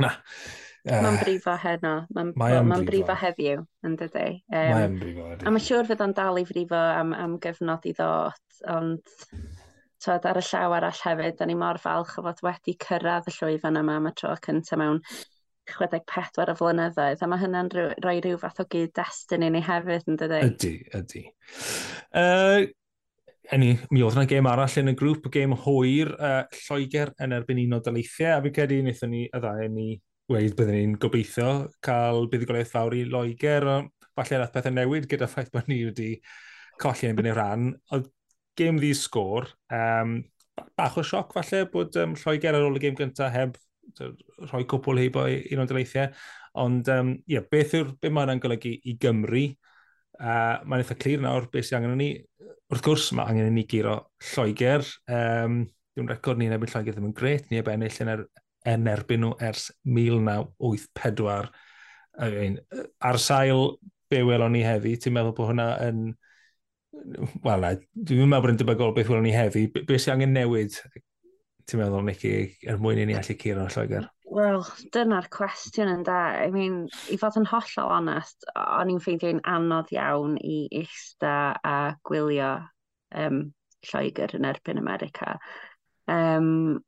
na. 0.00 0.14
Uh, 0.80 0.96
mae'n 0.96 1.18
eh, 1.18 1.20
brifo 1.20 1.54
heno, 1.60 1.94
mae'n 2.16 2.30
ma 2.40 2.46
ma 2.64 2.78
brifo 2.86 3.16
heddiw, 3.20 3.60
yn 3.84 3.96
dydy. 4.00 4.28
Um, 4.48 4.70
mae'n 4.72 4.94
brifo 5.02 5.26
heddiw. 5.26 5.44
A 5.44 5.52
mae'n 5.52 5.66
siŵr 5.66 5.90
fydd 5.90 6.04
o'n 6.06 6.14
dal 6.16 6.40
i 6.40 6.46
frifo 6.48 6.78
am, 6.78 7.12
am 7.12 7.34
gyfnod 7.42 7.84
i 7.90 7.92
ddod, 7.98 8.62
ond 8.72 9.12
Tod, 10.00 10.24
ar 10.24 10.40
y 10.40 10.44
llaw 10.46 10.74
arall 10.78 11.02
hefyd, 11.04 11.36
da 11.36 11.46
ni 11.48 11.56
mor 11.58 11.78
falch 11.82 12.16
o 12.18 12.24
fod 12.24 12.40
wedi 12.46 12.76
cyrraedd 12.80 13.28
y 13.28 13.34
llwyfan 13.36 13.78
yma 13.80 13.98
am 14.00 14.08
y 14.08 14.14
tro 14.16 14.32
cyntaf 14.46 14.80
mewn 14.80 15.02
64 15.70 16.50
o 16.50 16.56
flynyddoedd, 16.58 17.22
a 17.22 17.28
mae 17.30 17.42
hynna'n 17.42 17.70
rhoi 17.74 18.16
rhyw 18.18 18.38
fath 18.40 18.62
o 18.62 18.66
gyd 18.72 18.94
destyn 18.96 19.44
i 19.46 19.50
ni 19.52 19.62
hefyd, 19.64 20.08
yn 20.10 20.20
dydy? 20.20 20.42
Ydy, 20.48 20.74
ydy. 20.98 21.24
Uh, 22.16 22.68
Eni, 23.50 23.72
mi 23.90 24.02
oedd 24.06 24.14
yna 24.14 24.28
gêm 24.30 24.46
arall 24.46 24.76
yn 24.78 24.92
y 24.92 24.94
grŵp, 24.98 25.24
gêm 25.34 25.56
hwyr, 25.64 26.12
uh, 26.16 26.44
Lloegr 26.68 27.10
yn 27.24 27.34
erbyn 27.34 27.58
un 27.64 27.76
o 27.76 27.80
daleithiau, 27.82 28.36
a 28.36 28.44
fi 28.44 28.52
credu 28.54 28.78
wnaethon 28.78 29.10
ni 29.10 29.24
y 29.26 29.40
ddau 29.42 29.70
ni 29.74 29.88
weid 30.30 30.54
byddwn 30.54 30.76
ni'n 30.76 30.92
gobeithio 31.02 31.48
cael 31.82 32.28
buddigoliaeth 32.30 32.70
fawr 32.70 32.94
i 32.94 33.02
Loegr, 33.10 33.66
falle 34.14 34.38
nath 34.38 34.54
pethau 34.54 34.76
newid 34.76 35.08
gyda 35.10 35.26
ffaith 35.30 35.50
bod 35.54 35.66
ni 35.70 35.80
wedi 35.88 36.12
colli 36.80 37.10
yn 37.10 37.18
byn 37.18 37.30
i'r 37.32 37.40
rhan. 37.40 37.66
Oedd 37.90 38.06
gêm 38.60 38.78
ddi 38.80 38.92
sgôr, 38.96 39.48
um, 39.74 40.20
bach 40.76 41.00
o 41.00 41.04
sioc 41.06 41.32
falle 41.36 41.64
bod 41.72 41.96
um, 42.00 42.14
Lloegr 42.20 42.56
ar 42.56 42.68
ôl 42.68 42.78
y 42.78 42.84
gêm 42.84 42.98
gyntaf 42.98 43.32
heb 43.34 43.58
rhoi 43.98 44.64
cwpl 44.68 45.00
heb 45.00 45.18
o 45.18 45.24
un 45.26 45.62
o'n 45.62 45.70
dyleithiau. 45.70 46.12
Ond 46.60 46.88
um, 46.92 47.14
yeah, 47.30 47.44
beth 47.52 47.74
yw'r 47.78 47.92
beth 48.00 48.14
mae 48.14 48.26
yna'n 48.26 48.42
golygu 48.42 48.72
i 48.84 48.96
Gymru? 49.00 49.46
Uh, 50.20 50.60
mae'n 50.68 50.82
eitha 50.82 50.96
clir 51.00 51.22
nawr 51.22 51.48
beth 51.52 51.68
sy'n 51.68 51.80
angen 51.80 51.98
ni. 52.00 52.10
Wrth 52.70 52.84
gwrs, 52.86 53.10
mae 53.18 53.30
angen 53.30 53.52
ni 53.54 53.66
giro 53.70 53.96
Lloegr. 54.32 54.86
Um, 55.10 55.64
Dwi'n 55.96 56.10
record 56.10 56.38
ni'n 56.38 56.54
ebyn 56.54 56.70
Lloegr 56.70 56.94
ddim 56.94 57.08
yn 57.08 57.16
gret, 57.16 57.48
ni 57.50 57.58
ebennill 57.58 58.02
yn, 58.04 58.12
er, 58.12 58.24
yn 58.70 58.90
erbyn 58.90 59.24
nhw 59.24 59.32
ers 59.42 59.70
1984. 59.88 61.50
Ar 63.10 63.18
sail 63.22 63.64
be 64.10 64.22
welon 64.26 64.54
ni 64.54 64.62
heddi, 64.66 64.96
ti'n 64.98 65.16
meddwl 65.16 65.34
bod 65.34 65.50
hwnna 65.50 65.70
yn 65.86 66.10
Wel, 66.90 67.66
dwi'n 67.94 68.26
meddwl 68.26 68.42
bod 68.44 68.52
yn 68.52 68.58
debygol 68.60 68.94
beth 68.96 69.10
welwn 69.10 69.26
ni 69.28 69.34
heddi. 69.34 69.66
Be, 69.74 69.98
sy'n 69.98 70.16
angen 70.16 70.34
newid, 70.34 70.74
ti'n 71.70 71.80
meddwl, 71.80 72.02
Nicky, 72.06 72.32
er 72.66 72.80
mwyn 72.82 73.00
i 73.02 73.06
ni 73.08 73.16
allu 73.18 73.36
curo 73.38 73.66
yn 73.66 73.72
Lloegr? 73.74 74.08
Wel, 74.30 74.64
dyna'r 74.94 75.26
cwestiwn 75.34 75.90
yn 75.90 76.02
da. 76.06 76.18
I 76.42 76.50
mean, 76.54 76.84
i 77.10 77.18
fod 77.18 77.38
yn 77.40 77.48
hollol 77.50 77.94
onest, 77.96 78.46
o'n 78.54 78.92
i'n 78.92 79.02
ffeindio'n 79.02 79.42
anodd 79.54 79.90
iawn 79.94 80.36
i 80.42 80.60
eista 80.82 81.34
a 81.66 81.76
gwylio 82.06 82.52
um, 83.22 83.42
Lloegr 83.90 84.36
yn 84.38 84.48
erbyn 84.50 84.82
America. 84.82 85.36
Um, 86.10 86.80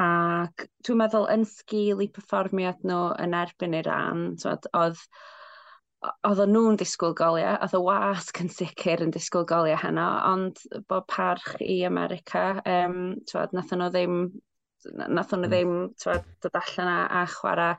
ac 0.00 0.66
dwi'n 0.86 1.02
meddwl 1.02 1.28
yn 1.34 1.44
sgil 1.48 2.02
i 2.02 2.08
perfformiad 2.14 2.86
nhw 2.86 3.02
yn 3.22 3.34
erbyn 3.36 3.76
Iran, 3.82 4.30
oedd 4.46 5.04
oedd 6.00 6.44
nhw'n 6.48 6.78
disgwyl 6.80 7.14
goliau, 7.16 7.56
oedd 7.60 7.74
y 7.76 7.80
wasg 7.84 8.38
yn 8.40 8.52
sicr 8.52 9.02
yn 9.04 9.12
disgwyl 9.12 9.48
goliau 9.48 9.76
heno, 9.80 10.06
ond 10.30 10.62
bod 10.88 11.04
parch 11.10 11.58
i 11.60 11.82
America, 11.88 12.44
um, 12.64 13.18
twad, 13.28 13.52
nath 13.56 13.74
nhw 13.76 13.90
ddim, 13.92 14.22
nath 14.96 15.34
nhw 15.34 15.42
hmm. 15.42 15.50
ddim 15.50 15.74
twad, 16.00 16.24
dod 16.40 16.56
allan 16.62 16.92
a, 16.94 17.02
a 17.20 17.26
chwarae 17.28 17.74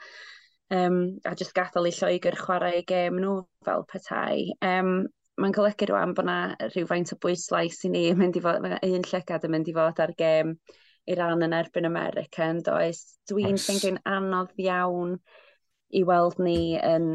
um, 0.75 0.99
a 1.25 1.33
jyst 1.39 1.55
gadael 1.57 1.89
i 1.89 1.95
Lloegr 1.95 2.37
chwarae 2.37 2.83
i 2.83 2.85
gêm 2.87 3.17
nhw 3.21 3.39
fel 3.65 3.87
petai. 3.89 4.51
Um, 4.65 5.01
Mae'n 5.41 5.53
golygu 5.55 5.87
rwan 5.89 6.11
bod 6.13 6.27
yna 6.27 6.69
rhywfaint 6.73 7.13
o 7.15 7.17
bwyslais 7.23 7.79
i 7.87 7.89
ni, 7.89 8.01
mynd 8.13 8.35
i 8.37 8.41
fod, 8.43 8.65
un 8.67 9.05
llygad 9.07 9.45
yn 9.47 9.53
mynd 9.55 9.69
i 9.71 9.73
fod 9.73 10.01
ar 10.03 10.11
gêm 10.19 10.51
Iran 11.09 11.41
yn 11.41 11.55
erbyn 11.57 11.87
America 11.87 12.45
yn 12.51 12.59
does. 12.65 12.99
Dwi'n 13.31 13.55
yes. 13.55 13.63
ffeindio'n 13.65 14.01
anodd 14.11 14.51
iawn 14.61 15.15
i 15.97 16.03
weld 16.05 16.37
ni 16.43 16.75
yn 16.77 17.07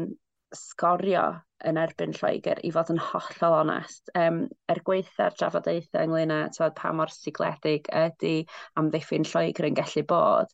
sgorio 0.55 1.23
yn 1.67 1.79
erbyn 1.81 2.13
Lloegr 2.15 2.59
i 2.63 2.71
fod 2.73 2.91
yn 2.93 2.99
hollol 3.01 3.55
onest. 3.59 4.11
Um, 4.17 4.43
er 4.71 4.81
gweitha'r 4.87 5.35
drafodaethau 5.39 6.07
ynglyn 6.07 6.33
â 6.33 6.39
tywed, 6.55 6.75
pa 6.77 6.91
mor 6.95 7.11
sigledig 7.13 7.89
ydy 8.01 8.33
amddiffyn 8.79 9.27
Lloegr 9.27 9.69
yn 9.69 9.77
gallu 9.79 10.03
bod, 10.11 10.53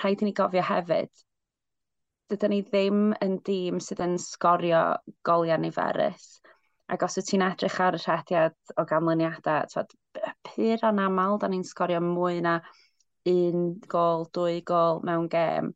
rhaid 0.00 0.22
i 0.22 0.28
ni 0.28 0.34
gofio 0.36 0.64
hefyd, 0.66 1.10
dydyn 2.32 2.54
ni 2.54 2.60
ddim 2.68 3.02
yn 3.24 3.38
dîm 3.46 3.80
sydd 3.84 4.02
yn 4.04 4.16
sgorio 4.20 4.84
goliau 5.28 5.60
niferus. 5.62 6.28
Ac 6.92 7.04
os 7.06 7.16
wyt 7.16 7.30
ti'n 7.30 7.44
edrych 7.46 7.78
ar 7.80 7.96
y 7.96 8.00
rhediad 8.02 8.74
o 8.76 8.84
ganlyniadau, 8.88 9.68
tywed, 9.72 9.94
pur 10.48 10.88
anamal, 10.90 11.38
da 11.40 11.48
ni'n 11.48 11.64
sgorio 11.64 12.02
mwy 12.04 12.42
na 12.44 12.58
un 13.30 13.68
gol, 13.88 14.26
dwy 14.34 14.60
gol 14.66 15.00
mewn 15.06 15.30
gêm 15.32 15.70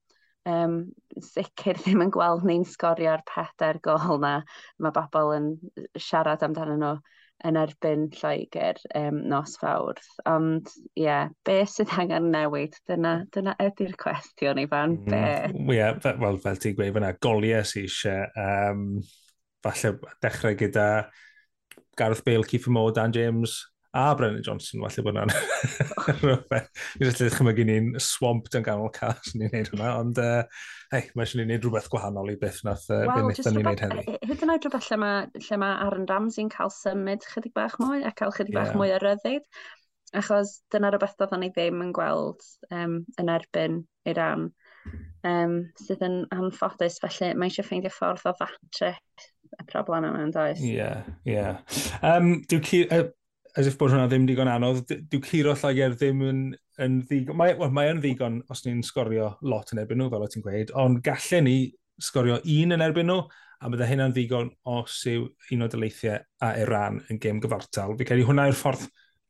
um, 0.48 0.78
sicr 1.22 1.78
ddim 1.80 2.04
yn 2.06 2.14
gweld 2.14 2.46
ni'n 2.46 2.64
sgorio'r 2.68 3.24
pedair 3.28 3.80
gol 3.84 4.20
na. 4.22 4.38
Mae 4.82 4.94
bobl 4.94 5.34
yn 5.36 5.52
siarad 5.98 6.44
amdano 6.46 6.78
nhw 6.80 6.96
yn 7.44 7.58
erbyn 7.60 8.06
Lloegr 8.16 8.78
um, 8.96 9.20
nos 9.28 9.58
fawrth. 9.60 10.08
Ond 10.30 10.70
ie, 10.94 11.04
yeah, 11.04 11.28
be 11.44 11.58
sydd 11.68 11.92
angen 12.00 12.30
newid? 12.32 12.78
Dyna, 12.88 13.18
dyna 13.34 13.56
ydy'r 13.62 13.94
cwestiwn, 14.00 14.62
i 14.62 14.66
fan, 14.70 14.96
mm-hmm. 14.96 15.12
be? 15.12 15.52
Mm, 15.52 15.70
ie, 15.74 15.78
yeah, 15.78 16.16
wel, 16.22 16.40
fel 16.42 16.60
ti'n 16.62 16.78
gweud 16.78 16.96
fyna, 16.96 17.12
goliau 17.22 17.66
sy'n 17.68 17.86
eisiau. 17.90 18.26
Um, 18.40 18.86
falle 19.66 19.96
dechrau 20.24 20.56
gyda 20.58 20.88
Gareth 21.96 22.24
Bale, 22.24 22.44
Keith 22.44 22.68
Moore, 22.72 22.94
Dan 22.96 23.12
James, 23.12 23.58
a 23.96 24.14
Brennan 24.16 24.44
Johnson, 24.44 24.82
falle 24.84 25.04
bod 25.06 25.16
hwnna'n 25.16 25.32
Mi'n 27.00 27.10
gallu 27.10 27.28
chymygu 27.32 27.64
ni'n 27.68 27.86
swamped 28.02 28.56
yn 28.58 28.66
ganol 28.66 28.92
cas 28.94 29.32
ni'n 29.34 29.52
neud 29.52 29.70
hwnna, 29.72 29.92
ond 30.02 30.20
uh, 30.22 30.42
hei, 30.92 31.08
mae 31.14 31.24
eisiau 31.24 31.40
ni'n 31.40 31.50
neud 31.54 31.64
rhywbeth 31.64 31.88
gwahanol 31.92 32.32
i 32.32 32.36
beth 32.40 32.60
nath 32.66 32.84
uh, 32.92 33.04
well, 33.08 33.30
beth 33.30 33.48
ni'n 33.48 33.64
neud 33.64 33.82
heddi. 33.86 34.04
E, 34.04 34.18
e, 34.18 34.30
hyd 34.30 34.44
yn 34.44 34.52
oed 34.54 34.68
rhywbeth 34.68 34.90
lle 34.90 35.00
mae, 35.02 35.24
lle 35.48 35.60
mae 35.62 35.80
Aaron 35.86 36.06
Ramsey'n 36.10 36.52
cael 36.52 36.72
symud 36.74 37.26
chydig 37.32 37.56
bach 37.56 37.78
mwy 37.82 38.04
a 38.04 38.12
cael 38.16 38.34
chydig 38.36 38.54
yeah. 38.54 38.68
bach 38.68 38.78
mwy 38.78 38.92
o 38.94 39.00
ryddid, 39.02 39.48
achos 40.20 40.58
dyna 40.74 40.92
rhywbeth 40.92 41.16
doedd 41.20 41.36
ni 41.40 41.50
ddim 41.54 41.82
yn 41.86 41.92
gweld 41.96 42.44
um, 42.70 43.00
yn 43.20 43.32
erbyn 43.32 43.82
Iran, 44.08 44.50
um, 45.26 45.60
sydd 45.82 46.04
yn 46.06 46.22
anffodus, 46.36 47.00
felly 47.02 47.32
mae 47.34 47.50
eisiau 47.50 47.66
ffeindio 47.66 47.92
ffordd 47.94 48.28
o 48.28 48.36
fatre 48.38 48.94
y 49.56 49.64
problem 49.70 50.06
yma 50.08 50.24
yn 50.26 50.32
does. 50.34 50.60
Ie, 50.62 50.76
yeah, 50.78 51.06
ie. 51.24 51.36
Yeah. 51.36 51.62
Um, 52.04 52.42
Dyw 52.50 52.60
as 53.56 53.66
if 53.66 53.78
bod 53.80 53.94
hwnna 53.94 54.06
ddim 54.10 54.26
digon 54.28 54.50
anodd, 54.52 54.84
dyw 55.10 55.22
curo 55.24 55.54
Lloegr 55.56 55.94
ddim 55.96 56.20
yn, 56.26 56.40
yn 56.82 57.00
ddigon, 57.08 57.38
mae, 57.40 57.54
well, 57.56 57.72
mae 57.72 57.88
yn 57.94 58.02
ddigon 58.02 58.42
os 58.52 58.66
ni'n 58.66 58.82
sgorio 58.84 59.30
lot 59.48 59.72
yn 59.72 59.80
erbyn 59.80 60.02
nhw, 60.02 60.10
fel 60.12 60.26
o 60.26 60.28
ti'n 60.32 60.44
gweud, 60.44 60.72
ond 60.76 61.00
gallen 61.06 61.48
ni 61.48 61.56
sgorio 62.02 62.36
un 62.42 62.76
yn 62.76 62.84
erbyn 62.84 63.08
nhw, 63.08 63.22
a 63.64 63.70
bydde 63.72 63.88
hynna'n 63.88 64.12
ddigon 64.12 64.50
os 64.68 64.98
yw 65.08 65.24
un 65.56 65.64
o 65.64 65.70
dyleithiau 65.72 66.20
a 66.44 66.52
Iran 66.60 67.00
yn 67.08 67.20
gêm 67.22 67.40
gyfartal. 67.40 67.96
Fi 67.96 68.08
credu 68.08 68.26
hwnna 68.28 68.50
yw'r 68.50 68.58
ffordd 68.58 68.84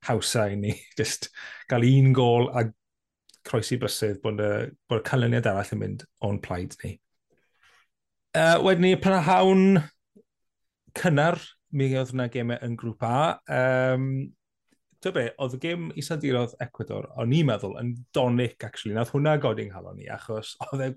hawsa 0.09 0.49
i 0.51 0.59
ni, 0.59 0.75
just 0.99 1.31
gael 1.71 1.87
un 1.87 2.11
gol 2.17 2.51
a 2.51 2.67
croesi 3.47 3.79
brysydd 3.79 4.19
bod 4.25 4.43
y, 4.43 4.53
bod 4.91 5.05
y 5.05 5.07
canlyniad 5.07 5.47
arall 5.47 5.75
yn 5.77 5.83
mynd 5.85 6.07
o'n 6.27 6.43
plaid 6.43 6.75
ni. 6.83 6.97
Uh, 8.37 8.59
wedyn 8.67 8.89
ni, 8.89 8.97
pan 9.01 9.23
hawn 9.25 9.85
cynnar 10.99 11.39
mi 11.73 11.91
oedd 11.99 12.15
yna 12.15 12.29
gemau 12.33 12.59
yn 12.67 12.77
grŵp 12.79 13.07
A. 13.07 13.19
Um, 13.59 14.09
Dwi 15.05 15.13
be, 15.13 15.27
oedd 15.45 15.59
y 15.59 15.61
gêm 15.61 15.91
isadurodd 16.01 16.55
Ecuador, 16.65 17.11
o'n 17.21 17.35
i'n 17.37 17.47
meddwl, 17.51 17.77
yn 17.81 17.93
donic, 18.17 18.57
actually. 18.65 18.95
Nath 18.97 19.13
hwnna 19.15 19.37
godi'n 19.43 19.75
halon 19.75 19.99
ni, 20.01 20.09
achos 20.11 20.55
oedd 20.71 20.87
e 20.87 20.89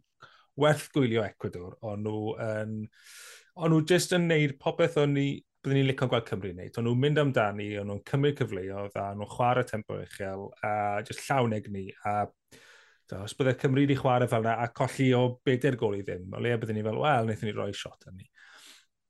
werth 0.60 0.88
gwylio 0.96 1.26
Ecuador. 1.28 1.76
O'n 1.86 2.06
nhw 2.06 2.34
yn... 2.46 2.80
O'n 3.60 3.74
nhw 3.74 3.84
jyst 3.90 4.16
yn 4.16 4.30
neud 4.30 4.56
popeth 4.62 4.96
o'n 5.02 5.18
ni 5.18 5.28
byddwn 5.60 5.82
ni'n 5.82 5.90
licio 5.90 6.08
gweld 6.08 6.28
Cymru 6.30 6.54
wneud. 6.54 6.78
O'n 6.80 6.86
nhw'n 6.88 7.02
mynd 7.04 7.20
amdani, 7.20 7.68
o'n 7.82 7.90
nhw'n 7.90 8.04
cymryd 8.08 8.38
cyfleoedd, 8.40 8.96
a 8.96 9.10
nhw'n 9.12 9.32
chwarae 9.34 9.68
tempo 9.68 9.98
uchel, 10.00 10.46
a 10.64 10.72
jyst 11.04 11.26
llawn 11.26 11.56
egni. 11.58 11.90
A 12.08 12.22
da, 13.10 13.26
os 13.26 13.36
byddai 13.36 13.58
Cymru 13.60 13.84
wedi 13.84 13.98
chwarae 14.00 14.30
fel 14.32 14.46
yna, 14.46 14.56
a 14.64 14.70
colli 14.80 15.10
o 15.18 15.26
bedair 15.46 15.76
gol 15.82 15.98
i 16.00 16.04
ddim, 16.08 16.30
o 16.32 16.40
leia 16.40 16.62
byddwn 16.62 16.80
ni 16.80 16.86
fel, 16.86 17.02
wel, 17.04 17.28
wnaethon 17.28 17.52
ni 17.52 17.56
roi 17.58 17.74
shot 17.76 18.08
yn 18.08 18.16
ni. 18.22 18.30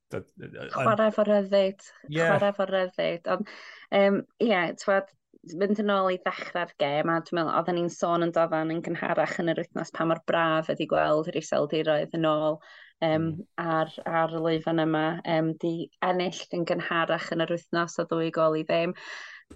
Chwarae 0.09 1.13
fo 1.13 1.25
ryddid. 1.27 1.85
Yeah. 2.07 2.33
Chwarae 2.33 2.55
fo 2.57 2.67
ryddid. 2.69 3.29
Ond, 3.35 3.49
um, 4.01 4.21
ie, 4.41 4.49
yeah, 4.51 4.71
twad, 4.81 5.09
mynd 5.61 5.79
yn 5.81 5.93
ôl 5.93 6.11
i 6.13 6.19
ddechrau'r 6.23 6.73
gêm, 6.81 7.09
a 7.11 7.21
dwi'n 7.23 7.39
meddwl, 7.39 7.55
oedden 7.59 7.77
ni'n 7.79 7.93
sôn 7.93 8.25
yn 8.25 8.33
dofan 8.35 8.73
yn 8.73 8.83
gynharach 8.85 9.37
yn 9.43 9.53
yr 9.53 9.61
wythnos 9.63 9.93
pa 9.95 10.07
mor 10.09 10.21
braf 10.29 10.71
ydi 10.73 10.87
gweld 10.91 11.29
yr 11.31 11.39
iseldiroedd 11.39 12.15
yn 12.19 12.27
ôl 12.29 12.59
um, 13.05 13.29
ar, 13.61 13.93
ar 14.05 14.35
y 14.35 14.43
lwyfan 14.43 14.83
yma. 14.83 15.05
Um, 15.37 15.53
di 15.63 15.73
ennill 16.05 16.43
yn 16.57 16.67
gynharach 16.69 17.31
yn 17.35 17.45
yr 17.45 17.55
wythnos 17.55 17.99
o 18.01 18.07
ddwy 18.09 18.31
gol 18.35 18.59
i 18.59 18.65
ddim. 18.67 18.95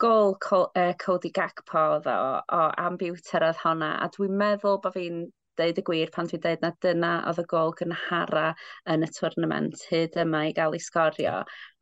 Gol 0.01 0.33
uh, 0.33 0.93
Cody 1.03 1.29
Gagpo 1.35 1.85
o, 1.99 2.19
o 2.57 2.61
ambiwter 2.87 3.45
oedd 3.49 3.61
honna, 3.65 3.95
a 4.01 4.09
dwi'n 4.15 4.39
meddwl 4.39 4.79
bod 4.81 4.95
fi'n 4.95 5.25
deud 5.59 5.79
y 5.79 5.83
gwir 5.87 6.11
pan 6.13 6.29
dwi'n 6.29 6.41
deud 6.43 6.63
na 6.63 6.71
dyna 6.85 7.11
oedd 7.29 7.41
y 7.43 7.45
gol 7.53 7.73
gynhara 7.79 8.45
yn 8.93 9.05
y 9.05 9.09
twrnament 9.17 9.85
hyd 9.91 10.17
yma 10.23 10.45
i 10.49 10.55
gael 10.57 10.77
ei 10.77 10.83
sgorio. 10.83 11.35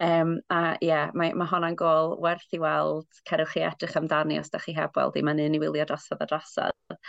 Um, 0.03 0.37
a 0.53 0.61
ie, 0.79 0.89
yeah, 0.89 1.13
mae, 1.17 1.35
mae 1.37 1.51
hwnna'n 1.51 1.77
gol 1.79 2.17
werth 2.23 2.57
i 2.57 2.61
weld, 2.61 3.07
cerwch 3.29 3.55
chi 3.55 3.65
edrych 3.67 3.97
amdani 4.01 4.39
os 4.41 4.51
da 4.53 4.61
chi 4.63 4.75
heb 4.77 4.97
weld 4.99 5.19
i 5.19 5.25
mae'n 5.25 5.43
un 5.45 5.57
i 5.57 5.63
wylio 5.63 5.87
drosodd 5.89 6.25
a 6.25 6.29
drosodd. 6.33 6.99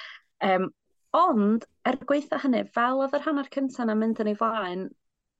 Um, 0.46 0.70
ond, 1.16 1.66
er 1.88 1.98
gweitha 2.08 2.40
hynny, 2.42 2.64
fel 2.76 3.02
oedd 3.04 3.18
yr 3.18 3.26
hanner 3.26 3.50
cyntaf 3.52 3.88
yn 3.88 3.98
mynd 4.00 4.22
yn 4.22 4.32
ei 4.32 4.38
flaen, 4.38 4.88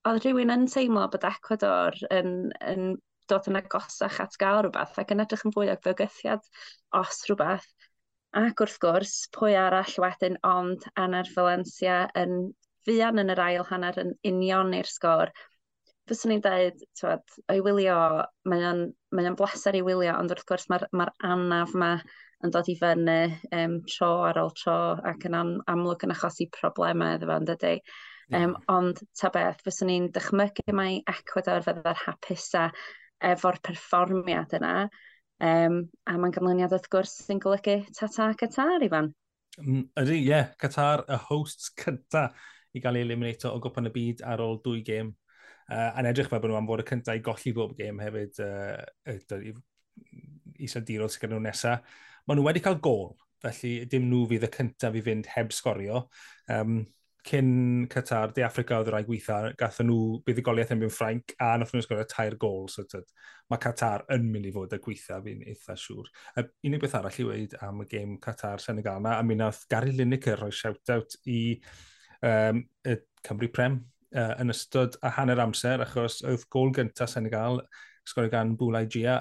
oedd 0.08 0.24
rhywun 0.24 0.52
yn 0.54 0.68
teimlo 0.70 1.06
bod 1.10 1.24
Ecuador 1.28 1.96
yn, 2.10 2.50
yn 2.72 2.92
dod 3.30 3.46
yn 3.48 3.58
agosach 3.60 4.18
at 4.22 4.36
gael 4.40 4.64
rhywbeth 4.64 4.98
ac 5.00 5.12
yn 5.14 5.22
edrych 5.24 5.44
yn 5.46 5.54
fwy 5.54 5.70
o 5.72 5.76
fygythiad 5.84 6.48
os 6.98 7.22
rhywbeth. 7.28 7.68
Ac 8.40 8.62
wrth 8.64 8.78
gwrs, 8.80 9.14
pwy 9.36 9.54
arall 9.60 9.96
wedyn 10.00 10.38
ond 10.48 10.84
Anar 10.96 11.28
Valencia 11.34 11.96
yn 12.16 12.36
fuan 12.86 13.20
yn 13.20 13.32
yr 13.34 13.42
ail 13.44 13.66
hanner 13.68 13.98
yn 14.00 14.14
union 14.28 14.72
i'r 14.78 14.88
sgôr. 14.88 15.32
Fyswn 16.08 16.32
i'n 16.34 16.42
dweud, 16.44 16.80
twad, 16.98 17.36
o'i 17.52 17.60
wylio, 17.62 17.98
mae 18.48 18.64
o'n, 18.70 18.80
mae 19.14 19.28
o'n 19.28 19.36
bleser 19.38 19.76
i 19.78 19.82
wylio, 19.86 20.16
ond 20.16 20.32
wrth 20.34 20.46
gwrs 20.48 20.64
mae'r 20.72 20.88
mae 20.98 21.12
anaf 21.28 21.76
yma 21.76 21.92
yn 22.42 22.54
dod 22.54 22.72
i 22.72 22.74
fyny 22.80 23.18
um, 23.54 23.76
tro 23.86 24.10
ar 24.26 24.40
ôl 24.40 24.50
tro 24.58 24.78
ac 25.12 25.28
yn 25.28 25.36
am, 25.38 25.52
amlwg 25.70 26.08
yn 26.08 26.16
achosi 26.16 26.48
problemau 26.56 27.18
iddo 27.18 27.28
fo, 27.30 27.38
yn 27.38 27.52
dydy. 27.52 27.76
Um, 28.32 28.56
ond 28.72 29.02
ta 29.18 29.28
beth, 29.34 29.60
fyswn 29.66 29.92
i'n 29.92 30.08
dychmygu 30.14 30.72
mai 30.74 31.02
Ecuador 31.10 31.60
fydda'r 31.66 31.98
hapusa 32.06 32.70
efo'r 33.28 33.60
perfformiad 33.68 34.56
yna. 34.56 34.74
Um, 35.42 35.88
a 36.06 36.14
mae'n 36.22 36.34
ganlyniad 36.36 36.70
wrth 36.76 36.86
gwrs 36.92 37.16
sy'n 37.24 37.40
golygu 37.42 37.80
tata 37.96 38.28
Qatar, 38.38 38.84
Ifan. 38.86 39.10
Mm, 39.58 39.88
ydy, 39.98 40.20
ie. 40.20 40.28
Yeah. 40.28 40.52
Qatar, 40.60 41.02
y 41.10 41.18
hosts 41.26 41.72
cynta 41.78 42.28
i 42.72 42.80
gael 42.80 43.00
ei 43.00 43.06
eliminato 43.08 43.50
o 43.50 43.58
gwpan 43.62 43.90
y 43.90 43.92
byd 43.96 44.22
ar 44.28 44.42
ôl 44.44 44.60
dwy 44.62 44.84
gêm. 44.86 45.10
Uh, 45.66 45.90
a'n 45.96 46.06
edrych 46.10 46.30
fel 46.30 46.40
bod 46.42 46.52
nhw 46.52 46.60
am 46.60 46.68
fod 46.68 46.84
y 46.84 46.86
cyntaf 46.86 47.18
i 47.18 47.24
golli 47.26 47.52
bob 47.56 47.74
gêm 47.78 47.98
hefyd 48.02 48.38
uh, 48.44 49.50
iseldirol 50.62 51.10
sy'n 51.10 51.24
gyda 51.24 51.34
nhw 51.34 51.44
nesaf. 51.48 51.98
Maen 52.26 52.38
nhw 52.38 52.46
wedi 52.46 52.62
cael 52.62 52.78
gol, 52.84 53.12
felly 53.42 53.74
dim 53.90 54.06
nhw 54.10 54.24
fydd 54.30 54.46
y 54.46 54.52
cyntaf 54.56 54.98
i 54.98 55.04
fynd 55.04 55.30
heb 55.34 55.54
sgorio. 55.56 56.04
Um, 56.46 56.84
cyn 57.26 57.86
Qatar, 57.90 58.32
de 58.34 58.44
Africa 58.46 58.78
oedd 58.80 58.88
yr 58.90 58.96
rhaid 58.96 59.06
gweithio, 59.08 59.52
gathen 59.58 59.88
nhw 59.90 60.22
buddigoliaeth 60.26 60.72
yn 60.74 60.80
mynd 60.80 60.94
Ffrainc 60.94 61.34
a 61.38 61.52
nath 61.60 61.70
nhw'n 61.74 61.84
sgorio 61.86 62.06
tair 62.10 62.34
gol. 62.40 62.66
So 62.72 62.84
tyd, 62.88 63.06
mae 63.50 63.62
Qatar 63.62 64.04
yn 64.16 64.26
mynd 64.32 64.48
i 64.50 64.52
fod 64.54 64.74
y 64.74 64.80
gweitha, 64.82 65.20
fi'n 65.24 65.44
eitha 65.52 65.76
siŵr. 65.78 66.10
Y 66.40 66.46
unig 66.70 66.82
beth 66.82 66.98
arall 66.98 67.20
i 67.22 67.28
wedi 67.28 67.62
am 67.62 67.84
y 67.84 67.88
gêm 67.92 68.18
Qatar 68.22 68.62
Senegal 68.64 69.00
yma, 69.02 69.16
a 69.18 69.26
mi 69.26 69.38
nath 69.38 69.62
Gary 69.70 69.94
Lineker 69.94 70.40
rhoi 70.40 70.50
shout-out 70.56 71.16
i 71.30 71.40
um, 72.26 72.64
y 72.88 72.98
Cymru 73.26 73.52
Prem 73.54 73.78
uh, 74.16 74.34
yn 74.42 74.54
ystod 74.54 74.98
a 75.02 75.14
hanner 75.18 75.42
amser, 75.44 75.82
achos 75.86 76.20
oedd 76.26 76.48
gol 76.52 76.74
gyntaf 76.74 77.14
Senegal 77.14 77.62
sgorio 78.08 78.32
gan 78.32 78.56
Bwlai 78.58 78.84
Gia, 78.90 79.20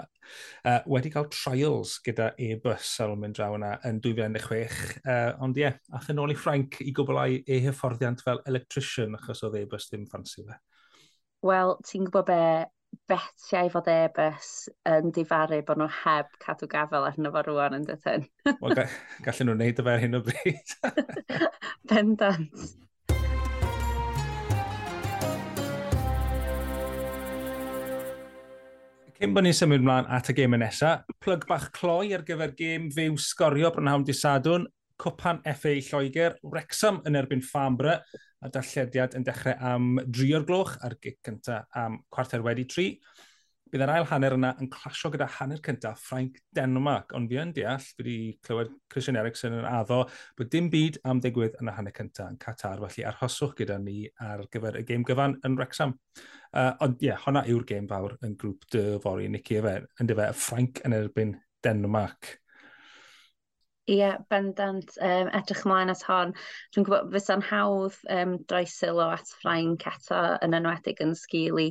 uh, 0.65 0.79
wedi 0.89 1.11
cael 1.13 1.29
trials 1.33 1.97
gyda 2.05 2.31
e-bus 2.41 2.95
ar 3.03 3.13
ôl 3.13 3.19
mynd 3.21 3.38
draw 3.38 3.55
yna 3.57 3.75
yn 3.88 4.01
2016. 4.03 5.00
Uh, 5.05 5.31
ond 5.45 5.59
ie, 5.59 5.67
yeah, 5.67 5.79
ath 5.97 6.09
yn 6.13 6.21
ôl 6.23 6.33
i 6.33 6.38
Ffrainc 6.38 6.81
i 6.83 6.93
gwblau 6.97 7.39
ei 7.41 7.63
hyfforddiant 7.65 8.23
fel 8.25 8.43
electrician 8.50 9.17
achos 9.19 9.45
oedd 9.47 9.59
e-bus 9.61 9.89
ddim 9.89 10.07
ffansi 10.09 10.45
fe. 10.47 10.59
Wel, 11.45 11.75
ti'n 11.88 12.05
gwybod 12.05 12.27
be, 12.29 12.43
betiau 13.09 13.71
fod 13.73 13.88
e-bus 13.91 14.51
yn 14.89 15.13
difaru 15.15 15.61
bod 15.67 15.79
nhw 15.81 15.89
heb 16.01 16.29
cadw 16.43 16.69
gafel 16.71 17.07
arno 17.07 17.31
fo 17.33 17.43
rwan 17.47 17.77
yn 17.79 17.88
dydyn. 17.88 18.27
Wel, 18.61 18.77
gallen 19.25 19.50
nhw 19.50 19.57
wneud 19.57 19.81
y 19.81 19.88
fe 19.88 19.97
hyn 20.03 20.19
o 20.19 20.23
bryd. 20.27 20.75
Bendant. 21.91 22.65
Cyn 29.21 29.35
bod 29.37 29.43
ni'n 29.45 29.53
symud 29.53 29.83
mlaen 29.85 30.07
at 30.09 30.31
y 30.31 30.33
gêm 30.33 30.55
nesaf, 30.57 31.03
plug 31.21 31.43
bach 31.45 31.67
cloi 31.75 32.07
ar 32.17 32.23
gyfer 32.25 32.55
gêm 32.57 32.87
fyw 32.89 33.19
sgorio 33.21 33.69
brynhawn 33.75 34.01
Disadwn, 34.01 34.63
Cwpan 34.97 35.43
FA 35.45 35.75
Lloegr, 35.77 36.39
Wrexham 36.41 36.97
yn 37.05 37.19
erbyn 37.19 37.43
Farnborough, 37.45 38.01
a 38.41 38.49
darllediad 38.49 39.13
yn 39.19 39.27
dechrau 39.27 39.53
am 39.61 39.91
dri 40.09 40.31
o'r 40.33 40.47
gloch 40.47 40.73
ar 40.81 40.95
gic 41.05 41.19
cyntaf 41.21 41.69
am 41.77 41.99
cwarter 42.09 42.41
wedi 42.41 42.65
tri 42.65 42.87
bydd 43.71 43.83
yr 43.85 43.91
ail 43.93 44.07
hanner 44.09 44.35
yna 44.35 44.51
yn 44.59 44.69
clasio 44.71 45.11
gyda 45.13 45.27
hanner 45.37 45.61
cyntaf 45.63 46.01
Frank 46.09 46.41
Denmark, 46.55 47.15
ond 47.17 47.31
fi 47.31 47.39
yn 47.41 47.53
deall, 47.55 47.85
fi 47.85 48.03
wedi 48.03 48.15
clywed 48.43 48.73
Christian 48.91 49.19
Eriksen 49.21 49.55
yn 49.61 49.67
addo, 49.69 50.01
bod 50.37 50.51
dim 50.51 50.67
byd 50.73 50.99
am 51.07 51.21
digwydd 51.23 51.55
yn 51.61 51.71
y 51.71 51.75
hanner 51.77 51.95
cyntaf 51.95 52.33
yn 52.33 52.39
Qatar, 52.41 52.83
felly 52.83 53.07
arhoswch 53.07 53.55
gyda 53.61 53.79
ni 53.79 54.03
ar 54.19 54.43
gyfer 54.51 54.81
y 54.81 54.83
gêm 54.87 55.07
gyfan 55.07 55.37
yn 55.47 55.55
Wrexham. 55.59 55.95
Uh, 56.51 56.73
ond 56.83 56.99
ie, 56.99 57.07
yeah, 57.07 57.23
hwnna 57.23 57.45
yw'r 57.47 57.63
gêm 57.69 57.87
fawr 57.87 58.17
yn 58.27 58.35
grŵp 58.39 58.67
dy 58.75 58.85
fori, 59.03 59.31
Nicky 59.31 59.61
Efe, 59.61 59.77
yn 60.03 60.11
dyfa 60.11 60.31
Frank 60.35 60.83
yn 60.83 60.97
erbyn 60.97 61.37
Denmark. 61.63 62.40
Ie, 63.91 63.98
yeah, 63.98 64.17
bendant. 64.31 64.91
Um, 65.03 65.27
edrych 65.36 65.65
mlaen 65.67 65.91
at 65.91 66.03
hon. 66.07 66.29
Dwi'n 66.71 66.86
gwybod 66.88 67.10
fysa'n 67.12 67.41
hawdd 67.43 67.98
um, 68.15 68.38
droi 68.48 68.62
sylw 68.71 69.01
at 69.03 69.33
Ffrainc 69.41 69.83
eto 69.89 70.19
yn 70.45 70.55
enwedig 70.55 71.01
yn 71.03 71.12
sgil 71.19 71.60
i 71.60 71.65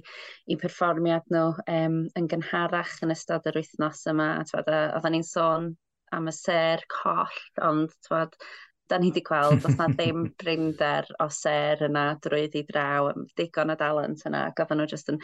i 0.53 0.59
perfformiad 0.61 1.31
nhw 1.33 1.55
um, 1.65 1.97
yn 2.21 2.27
gynharach 2.29 2.99
yn 3.07 3.15
ystod 3.15 3.49
yr 3.49 3.57
wythnos 3.57 4.03
yma. 4.13 4.27
Oedden 4.59 5.17
ni'n 5.17 5.25
sôn 5.25 5.71
am 6.13 6.29
y 6.29 6.35
ser 6.37 6.85
coll, 6.93 7.41
ond 7.71 7.97
twad, 8.05 8.37
da 8.91 8.99
ni 8.99 9.15
wedi 9.15 9.25
gweld, 9.25 9.65
os 9.65 9.79
na 9.79 9.89
ddim 9.95 10.27
brinder 10.43 11.09
o 11.25 11.31
ser 11.33 11.87
yna 11.89 12.05
drwy 12.21 12.51
ddi 12.53 12.67
draw, 12.69 13.15
digon 13.41 13.73
o 13.73 13.79
dalent 13.81 14.27
yna, 14.29 14.45
ac 14.51 14.61
oedden 14.61 14.83
nhw 14.83 14.91
jyst 14.93 15.15
yn, 15.15 15.23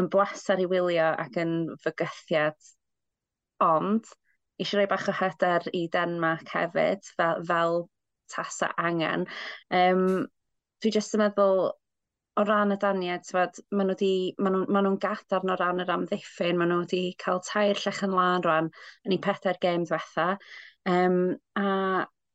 yn 0.00 0.10
blasar 0.10 0.64
i 0.64 0.66
wylio 0.74 1.12
ac 1.14 1.38
yn 1.44 1.54
fygythiad. 1.84 2.58
Ond, 3.62 4.08
eisiau 4.60 4.80
rhoi 4.80 4.90
bach 4.90 5.08
o 5.10 5.14
hyder 5.20 5.68
i 5.74 5.86
Denmark 5.92 6.52
hefyd, 6.54 7.06
fel, 7.18 7.42
fel 7.48 7.80
tasa 8.30 8.70
angen. 8.78 9.26
Um, 9.70 10.26
dwi 10.82 10.92
jyst 10.94 11.16
yn 11.16 11.24
meddwl, 11.24 11.72
o 12.34 12.44
ran 12.46 12.74
y 12.74 12.78
daniad, 12.82 13.22
tywed, 13.28 13.60
maen 13.70 13.90
nhw 13.90 13.94
wedi, 13.94 14.14
maen 14.42 14.56
nhw'n 14.64 14.88
nhw, 14.88 14.96
gadarn 15.02 15.52
o 15.54 15.58
ran 15.60 15.82
yr 15.84 15.92
amddiffyn, 15.94 16.58
maen 16.58 16.72
nhw 16.72 16.80
wedi 16.82 17.02
cael 17.22 17.42
tair 17.46 17.78
llech 17.78 18.02
yn 18.06 18.16
lan 18.16 18.42
rwan 18.46 18.72
yn 19.06 19.14
ei 19.14 19.20
pedair 19.22 19.60
gêm 19.62 19.86
diwetha. 19.86 20.34
Um, 20.90 21.36
a 21.58 21.68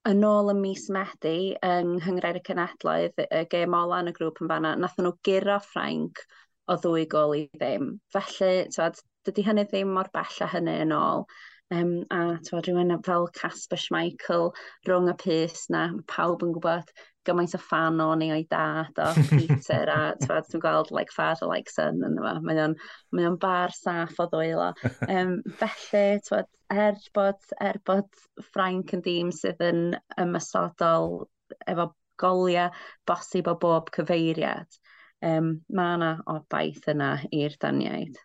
yn 0.10 0.24
ôl 0.26 0.54
y 0.54 0.56
mis 0.58 0.88
Medi, 0.96 1.54
yng 1.66 1.98
Nghyngrair 2.00 2.40
y 2.40 2.44
Cenedloedd, 2.48 3.20
y 3.28 3.44
gêm 3.52 3.76
ola 3.76 4.00
yn 4.04 4.12
y 4.12 4.16
grŵp 4.16 4.40
yn 4.44 4.52
fanna, 4.52 4.74
nath 4.80 4.96
nhw 5.00 5.12
giro 5.28 5.60
Ffrainc 5.66 6.24
o 6.70 6.78
ddwy 6.80 7.06
gol 7.12 7.36
i 7.36 7.44
ddim. 7.60 7.92
Felly, 8.16 8.54
tywed, 8.72 9.02
dydy 9.28 9.46
hynny 9.46 9.66
ddim 9.68 9.92
mor 9.98 10.10
bell 10.16 10.44
a 10.46 10.48
hynny 10.54 10.80
yn 10.86 10.96
ôl. 10.96 11.26
Um, 11.70 12.04
a 12.10 12.40
tywed 12.42 12.66
rhywun 12.66 12.96
fel 13.06 13.28
Casper 13.36 13.78
Schmeichel 13.78 14.50
rhwng 14.88 15.12
y 15.12 15.16
pys 15.22 15.68
na, 15.70 15.84
pawb 16.10 16.42
yn 16.42 16.56
gwybod 16.56 16.90
gymaint 17.30 17.54
o 17.54 17.60
fan 17.62 18.00
o'n 18.02 18.24
i 18.26 18.30
o'i 18.34 18.46
dad 18.50 19.02
o 19.04 19.10
Peter 19.30 19.92
a 19.94 20.00
tywed, 20.22 20.48
dwi'n 20.50 20.64
gweld 20.64 20.90
like 20.96 21.14
father 21.14 21.50
like 21.50 21.70
son 21.70 22.02
yn 22.06 22.18
yma. 22.18 22.38
Mae 22.42 22.62
o'n 22.64 22.76
mae 23.14 23.28
o'n 23.30 23.38
bar 23.42 23.76
saff 23.76 24.18
o 24.22 24.30
ddwylo. 24.32 24.72
Um, 25.10 25.40
felly, 25.60 26.20
tywed, 26.26 26.50
er 26.74 26.98
bod, 27.14 27.42
er 27.62 27.80
bod 27.86 28.10
Frank 28.54 28.94
yn 28.96 29.04
dîm 29.06 29.32
sydd 29.36 29.62
yn 29.66 29.84
ymysodol 30.22 31.26
efo 31.70 31.90
goliau 32.20 32.74
bosib 33.08 33.50
o 33.50 33.56
bob 33.60 33.90
cyfeiriad, 33.96 34.80
um, 35.26 35.54
mae 35.74 36.00
yna 36.00 36.12
obaith 36.34 36.90
yna 36.92 37.14
i'r 37.36 37.56
daniaid. 37.62 38.18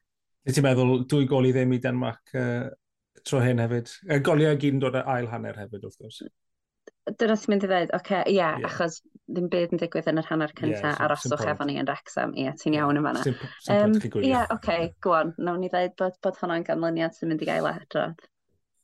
Ti'n 0.45 0.67
meddwl 0.67 1.05
dwy 1.09 1.29
gol 1.29 1.49
i 1.49 1.53
ddim 1.55 1.73
i 1.73 1.81
Denmark 1.81 2.35
uh, 2.37 2.67
tro 3.29 3.41
hyn 3.45 3.63
hefyd. 3.63 3.93
Y 4.11 4.21
goliau 4.25 4.59
gyd 4.61 4.77
yn 4.77 4.83
dod 4.83 4.99
ail 5.01 5.31
hanner 5.33 5.57
hefyd, 5.61 5.87
wrth 5.87 6.01
gwrs. 6.01 6.21
Dyna 7.05 7.37
ti'n 7.37 7.53
mynd 7.53 7.65
i 7.67 7.69
ddweud, 7.69 7.91
oce, 7.93 8.01
okay, 8.01 8.21
ie, 8.31 8.37
yeah, 8.39 8.59
yeah. 8.61 8.69
achos 8.69 9.01
ddim 9.29 9.49
byd 9.53 9.73
yn 9.75 9.81
digwydd 9.81 10.09
yn 10.09 10.21
yr 10.21 10.29
hanner 10.29 10.53
cyntaf 10.57 10.85
yeah, 10.85 11.01
aroswch 11.05 11.47
efo 11.53 11.67
ni 11.69 11.77
yn 11.81 11.89
Rexham. 11.89 12.33
Ie, 12.37 12.47
yeah, 12.47 12.57
ti'n 12.61 12.77
iawn 12.79 13.01
yn 13.01 13.09
fanna. 13.09 13.25
Ie, 13.25 14.05
oce, 14.05 14.45
okay, 14.57 14.93
gwan, 15.05 15.35
nawn 15.41 15.61
ni 15.65 15.73
ddweud 15.73 15.97
bod, 16.01 16.17
bod 16.25 16.39
hwnna'n 16.41 16.65
ganlyniad 16.69 17.17
sy'n 17.17 17.33
mynd 17.33 17.45
i 17.45 17.49
gael 17.49 17.69
adrodd. 17.69 18.25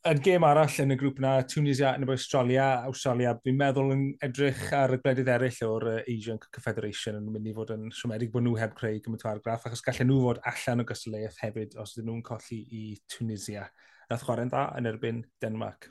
Yn 0.08 0.20
gêm 0.24 0.44
arall 0.48 0.76
yn 0.80 0.94
y 0.94 0.96
grŵp 1.00 1.18
yna, 1.20 1.34
Tunisia 1.48 1.90
yn 1.96 2.06
efo 2.06 2.14
Australia, 2.16 2.68
Australia, 2.88 3.34
fi'n 3.44 3.58
meddwl 3.60 3.92
yn 3.92 4.06
edrych 4.24 4.62
ar 4.76 4.94
y 4.96 4.98
gwledydd 5.02 5.28
eraill 5.28 5.60
o'r 5.66 5.86
Asian 5.98 6.40
Confederation 6.46 7.18
yn 7.20 7.28
mynd 7.34 7.50
i 7.50 7.52
fod 7.56 7.74
yn 7.76 7.90
siomedig 7.92 8.32
bod 8.32 8.46
nhw 8.46 8.56
heb 8.60 8.72
creu 8.78 8.96
gymaint 9.04 9.26
o 9.26 9.32
argraff, 9.32 9.68
achos 9.68 9.84
gallen 9.84 10.08
nhw 10.08 10.22
fod 10.24 10.40
allan 10.48 10.84
o 10.84 10.88
gystadleuaeth 10.88 11.40
hefyd 11.44 11.76
os 11.84 11.92
ydyn 11.98 12.08
nhw'n 12.08 12.24
colli 12.30 12.62
i 12.80 12.86
Tunisia. 13.12 13.68
Uh, 13.68 13.89
nath 14.10 14.24
chwarae'n 14.26 14.50
dda 14.50 14.66
yn 14.78 14.90
erbyn 14.90 15.22
Denmark. 15.42 15.88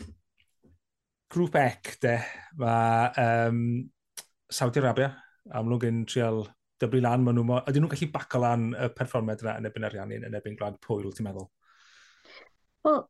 Grŵp 1.29 1.55
ec, 1.61 1.93
de, 2.03 2.15
mae 2.59 3.11
um, 3.23 3.59
Saudi 4.51 4.81
Arabia, 4.81 5.11
amlwg 5.55 5.85
yn 5.89 6.03
trial 6.09 6.43
dyblu 6.81 7.01
lan, 7.03 7.23
maen 7.25 7.37
nhw, 7.39 7.59
ydyn 7.69 7.85
nhw'n 7.85 7.93
gallu 7.93 8.09
bac 8.13 8.35
o 8.35 8.41
lan 8.43 8.69
y 8.73 8.89
perfformiad 8.97 9.43
yna 9.43 9.55
yn 9.59 9.69
erbyn 9.69 9.87
ariannu 9.89 10.19
yn 10.19 10.37
erbyn 10.39 10.57
Gwlad 10.59 10.79
Pwyl, 10.83 11.11
ti'n 11.15 11.27
meddwl? 11.27 11.49
Wel, 12.87 13.03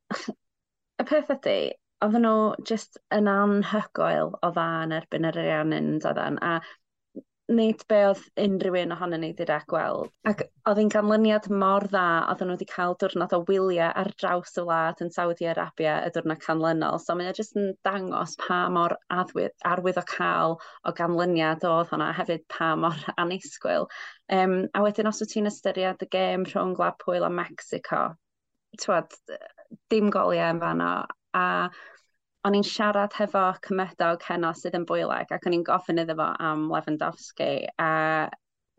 y 1.00 1.06
peth 1.10 1.32
ydy, 1.38 1.58
oedden 2.06 2.26
nhw 2.26 2.36
just 2.68 3.00
yn 3.16 3.30
anhygoel 3.32 4.36
o 4.36 4.52
dda 4.56 4.68
yn 4.86 4.96
erbyn 5.00 5.30
yr 5.30 5.42
Ariannin, 5.42 5.98
oedden, 6.00 6.40
a 6.44 6.60
nid 7.50 7.82
be 7.90 8.00
oedd 8.08 8.22
unrhyw 8.44 8.76
un 8.84 8.94
ohonyn 8.94 9.24
ni 9.26 9.30
dira 9.38 9.58
e 9.62 9.66
gweld. 9.72 10.12
Ac 10.30 10.44
oedd 10.70 10.80
hi'n 10.82 10.92
ganlyniad 10.94 11.48
mor 11.62 11.88
dda, 11.90 12.04
oedden 12.32 12.52
nhw 12.52 12.58
wedi 12.58 12.68
cael 12.70 12.96
diwrnod 13.02 13.34
o 13.36 13.40
wyliau 13.48 13.90
ar 14.02 14.12
draws 14.22 14.54
y 14.62 14.66
wlad 14.68 15.02
yn 15.06 15.12
Saudi 15.16 15.50
Arabia 15.50 15.96
y 16.06 16.14
diwrnod 16.14 16.42
canlynol. 16.44 17.00
So 17.02 17.18
mae'n 17.18 17.34
jyst 17.40 17.58
yn 17.58 17.72
dangos 17.88 18.38
pa 18.44 18.62
mor 18.74 18.96
adwydd, 19.16 19.56
arwydd 19.72 20.02
o 20.02 20.06
cael 20.14 20.58
o 20.60 20.96
ganlyniad 21.02 21.66
oedd 21.70 21.94
hwnna, 21.94 22.12
hefyd 22.20 22.46
pa 22.54 22.72
mor 22.80 22.98
anisgwyl. 23.24 23.90
Um, 24.40 24.58
a 24.78 24.86
wedyn 24.86 25.10
os 25.10 25.24
wyt 25.24 25.34
ti'n 25.34 25.50
ystyried 25.50 26.06
y 26.06 26.10
gêm 26.14 26.46
rhwng 26.50 26.76
Gwlad 26.78 27.00
Pwyl 27.02 27.26
a 27.26 27.32
Mexico, 27.34 28.04
twad, 28.78 29.16
dim 29.90 30.14
goliau 30.14 30.54
yn 30.54 30.62
fanno, 30.62 30.92
a 31.34 31.48
o'n 32.48 32.56
i'n 32.56 32.68
siarad 32.68 33.16
hefo 33.20 33.42
cymedog 33.66 34.22
heno 34.30 34.52
sydd 34.56 34.78
yn 34.80 34.86
bwyleg 34.90 35.32
ac 35.36 35.48
o'n 35.48 35.56
i'n 35.58 35.66
gofyn 35.68 36.04
iddo 36.04 36.16
fo 36.20 36.28
am 36.50 36.70
Lewandowski 36.72 37.50
a 37.84 37.90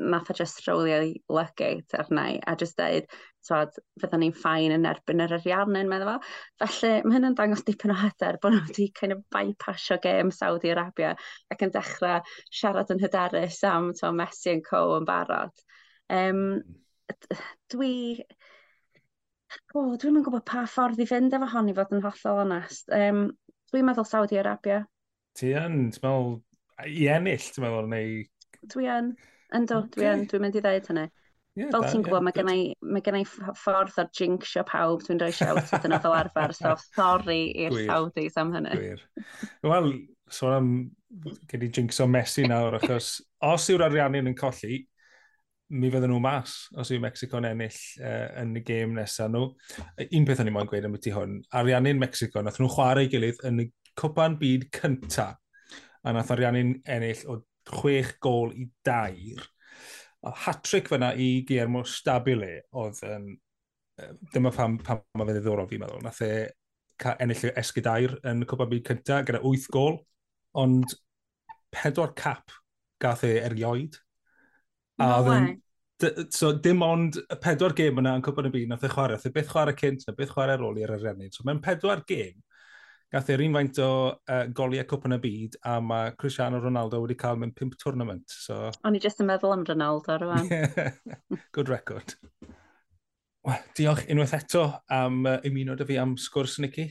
nath 0.00 0.30
o 0.32 0.34
just 0.34 0.62
rowlio 0.66 1.00
lygate 1.28 1.98
arna 1.98 2.22
i 2.32 2.38
a 2.48 2.54
just 2.56 2.78
dweud, 2.78 3.08
twad, 3.46 3.74
fyddwn 4.00 4.22
ni'n 4.24 4.36
ffain 4.36 4.72
yn 4.72 4.88
erbyn 4.88 5.20
yr 5.26 5.34
ariannu'n 5.36 5.90
meddwl 5.90 6.14
fo. 6.14 6.30
Felly 6.62 6.92
mae 7.04 7.18
hynny'n 7.18 7.36
dangos 7.36 7.64
dipyn 7.66 7.92
o 7.92 7.98
hyder 8.00 8.38
bod 8.40 8.56
nhw 8.56 8.62
wedi 8.64 8.86
kind 8.96 9.16
of 9.16 9.20
bypassio 9.34 9.98
gêm 10.06 10.32
Saudi 10.32 10.72
Arabia 10.72 11.12
ac 11.52 11.66
yn 11.66 11.74
dechrau 11.74 12.24
siarad 12.48 12.94
yn 12.94 13.02
hyderus 13.04 13.60
am 13.68 13.92
to, 13.98 14.12
Messi 14.16 14.54
yn 14.54 14.64
co 14.64 14.86
yn 14.96 15.08
barod. 15.08 15.66
Um, 16.08 16.46
dwi... 17.74 17.92
O, 19.74 19.80
oh, 19.82 19.94
dwi'm 19.98 20.20
yn 20.20 20.24
gwybod 20.24 20.44
pa 20.46 20.62
ffordd 20.70 21.00
i 21.02 21.06
fynd 21.10 21.34
efo 21.34 21.46
hon 21.50 21.68
i 21.70 21.74
fod 21.74 21.92
yn 21.96 22.04
hollol 22.04 22.44
onest. 22.44 22.86
Um, 22.94 23.24
Dwi'n 23.70 23.86
meddwl 23.86 24.06
Saudi 24.08 24.38
Arabia. 24.40 24.82
Ti 25.38 25.52
yn, 25.54 25.80
ti'n 25.94 26.04
meddwl, 26.04 26.36
i 26.90 27.06
ennill, 27.14 27.48
ti'n 27.54 27.64
meddwl, 27.64 27.90
neu... 27.92 28.20
Dwi 28.74 28.88
yn, 28.90 29.10
ynddo, 29.56 29.84
okay. 29.84 29.92
dwi 29.94 30.08
yn, 30.10 30.24
dwi'n 30.30 30.44
mynd 30.44 30.58
i 30.58 30.62
ddeud 30.64 30.90
hynny. 30.90 31.06
Yeah, 31.58 31.70
Fel 31.74 31.86
ti'n 31.86 32.04
gwybod, 32.06 32.26
yeah, 32.38 32.46
mae 32.94 33.02
gennau 33.04 33.24
i, 33.24 33.54
ffordd 33.58 33.96
o'r 33.98 34.10
jinxio 34.16 34.62
pawb, 34.66 35.04
dwi'n 35.06 35.22
rhoi 35.22 35.32
siawt 35.34 35.70
ydyn 35.78 35.94
nhw 35.94 36.02
fel 36.02 36.16
arfer, 36.18 36.54
so 36.56 36.74
sorry 36.96 37.40
i'r 37.64 37.74
Saudis 37.88 38.38
am 38.40 38.52
hynny. 38.54 38.74
Gwir. 38.78 39.02
Wel, 39.66 39.90
sôn 40.30 40.38
so 40.40 40.52
am, 40.56 40.70
gen 41.50 41.66
i 41.66 41.70
jinxio 41.74 42.06
Messi 42.10 42.46
nawr, 42.50 42.78
achos 42.78 43.16
os 43.46 43.66
yw'r 43.70 43.86
ariannu'n 43.86 44.30
yn 44.30 44.38
colli, 44.38 44.82
mi 45.70 45.90
fydden 45.90 46.10
nhw 46.10 46.20
mas 46.22 46.54
os 46.78 46.90
yw 46.90 47.00
Mexico'n 47.02 47.46
ennill 47.50 47.78
uh, 48.02 48.26
yn 48.42 48.56
y 48.58 48.62
gêm 48.66 48.96
nesaf 48.96 49.30
nhw. 49.30 49.50
Un 50.06 50.26
peth 50.28 50.42
o'n 50.42 50.50
i 50.50 50.54
moyn 50.54 50.70
gweud 50.70 50.88
am 50.88 50.96
beth 50.96 51.08
i 51.10 51.14
hwn, 51.14 51.36
ariannu'n 51.60 52.00
Mexico, 52.00 52.42
nath 52.42 52.58
nhw 52.60 52.70
chwarae 52.74 53.10
gilydd 53.12 53.42
yn 53.46 53.64
y 53.64 53.68
cwpan 54.00 54.36
byd 54.40 54.66
cynta, 54.74 55.28
a 56.02 56.14
nath 56.16 56.32
ariannu'n 56.34 56.74
ennill 56.96 57.22
o 57.30 57.38
chwech 57.70 58.16
gol 58.24 58.54
i 58.56 58.66
dair. 58.86 59.44
A 60.26 60.34
Hat-trick 60.44 60.90
fyna 60.90 61.14
i 61.14 61.30
Guillermo 61.48 61.84
Stabile 61.88 62.56
oedd 62.76 63.04
yn... 63.06 63.30
Um, 64.00 64.16
dyma 64.32 64.48
pam, 64.48 64.78
pam 64.80 65.02
mae 65.18 65.26
fe 65.28 65.34
ddiddorol 65.36 65.66
fi'n 65.68 65.82
meddwl. 65.82 66.00
Nath 66.00 66.22
e 66.24 66.32
ennill 67.20 67.50
esgydair 67.60 68.14
yn 68.28 68.44
y 68.44 68.46
cwpan 68.48 68.70
byd 68.70 68.86
cynta 68.88 69.18
gyda 69.28 69.42
8 69.44 69.66
gol, 69.74 69.98
ond 70.56 70.94
pedwar 71.74 72.14
cap 72.16 72.54
gath 73.00 73.26
e 73.28 73.36
erioed 73.44 73.98
A 75.00 75.08
no 75.08 75.22
way. 75.28 75.56
So 76.32 76.52
dim 76.56 76.84
ond 76.84 77.18
y 77.20 77.36
pedwar 77.40 77.74
gêm 77.76 77.98
yna 78.00 78.14
yn 78.16 78.22
cwbl 78.24 78.48
y 78.48 78.52
byd, 78.54 78.70
nath 78.70 78.86
e 78.86 78.92
chwarae, 78.92 79.18
nath 79.18 79.26
e 79.28 79.32
beth 79.34 79.50
chwarae 79.52 79.76
cynt, 79.76 80.06
na 80.06 80.14
e 80.14 80.16
beth 80.16 80.32
chwarae 80.32 80.60
roli 80.60 80.86
ar 80.86 80.94
y 80.94 81.00
rennig. 81.02 81.34
So 81.36 81.44
mewn 81.44 81.60
pedwar 81.64 82.04
gêm, 82.08 82.38
gath 83.12 83.28
e'r 83.34 83.42
un 83.44 83.58
faint 83.58 83.80
o 83.84 83.90
uh, 84.14 84.44
goliau 84.56 84.86
cwpan 84.88 85.16
y 85.16 85.20
byd, 85.24 85.58
a 85.66 85.76
mae 85.84 86.14
Cristiano 86.20 86.60
Ronaldo 86.62 87.02
wedi 87.02 87.18
cael 87.20 87.40
mewn 87.40 87.52
pimp 87.56 87.76
tournament. 87.80 88.24
So... 88.32 88.70
O'n 88.86 88.96
i 88.96 89.02
jyst 89.02 89.20
yn 89.20 89.28
meddwl 89.28 89.56
am 89.56 89.66
Ronaldo 89.68 90.16
rwan. 90.22 90.48
Good 91.56 91.72
record. 91.72 92.16
Well, 93.44 93.60
diolch 93.76 94.04
unwaith 94.12 94.36
eto 94.36 94.66
am 94.92 95.24
uh, 95.26 95.38
ymuno 95.48 95.76
dy 95.76 95.88
fi 95.88 96.00
am 96.00 96.16
sgwrs, 96.20 96.58
Nicky. 96.64 96.90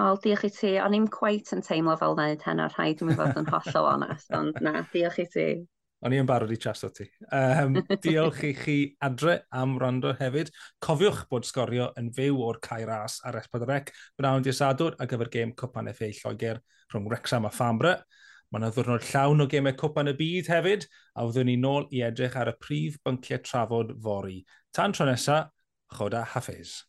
O, 0.00 0.14
diolch 0.22 0.46
i 0.46 0.50
ti. 0.54 0.72
O'n 0.82 0.96
i'n 0.96 1.10
cweit 1.12 1.52
yn 1.56 1.62
teimlo 1.66 1.94
fel 1.98 2.16
wneud 2.16 2.42
heno 2.46 2.66
rhaid 2.72 3.02
i 3.02 3.08
mi 3.08 3.16
fod 3.18 3.36
yn 3.40 3.48
hollol 3.52 3.92
onest, 3.92 4.32
ond 4.36 4.58
na, 4.64 4.82
diolch 4.92 5.20
i 5.22 5.28
ti. 5.30 5.48
O'n 6.04 6.12
i 6.12 6.18
yn 6.20 6.26
barod 6.28 6.50
i 6.52 6.58
o 6.68 6.88
ti. 6.92 7.06
Um, 7.32 7.78
diolch 8.02 8.42
i 8.44 8.52
chi 8.58 8.76
adre 9.00 9.38
am 9.52 9.78
rando 9.80 10.12
hefyd. 10.18 10.50
Cofiwch 10.84 11.24
bod 11.30 11.46
sgorio 11.48 11.92
yn 12.00 12.10
fyw 12.12 12.42
o'r 12.44 12.60
cae 12.60 12.84
ras 12.84 13.20
ar 13.24 13.38
S4C, 13.40 13.94
bynawd 14.18 14.50
i 14.50 14.52
sadwr 14.52 14.98
ar 14.98 15.08
gyfer 15.08 15.30
gêm 15.32 15.54
Cwpan 15.56 15.88
FA 15.94 16.10
Lloegr 16.12 16.60
rhwng 16.92 17.08
Wrexham 17.08 17.48
a 17.48 17.52
Fambra. 17.54 17.96
Mae 18.52 18.60
yna 18.60 18.70
ddwrnod 18.70 19.06
llawn 19.08 19.42
o 19.42 19.48
gemau 19.50 19.74
cwpan 19.80 20.12
y 20.12 20.16
byd 20.18 20.50
hefyd, 20.52 20.84
a 21.16 21.24
fyddwn 21.26 21.48
ni 21.50 21.56
nôl 21.58 21.88
i 21.90 22.04
edrych 22.06 22.36
ar 22.38 22.52
y 22.52 22.58
prif 22.60 23.00
bynciau 23.02 23.40
trafod 23.42 23.96
fori. 24.04 24.42
Tan 24.76 24.92
tro 24.94 25.08
nesaf, 25.08 25.48
choda 25.96 26.26
hafez. 26.34 26.82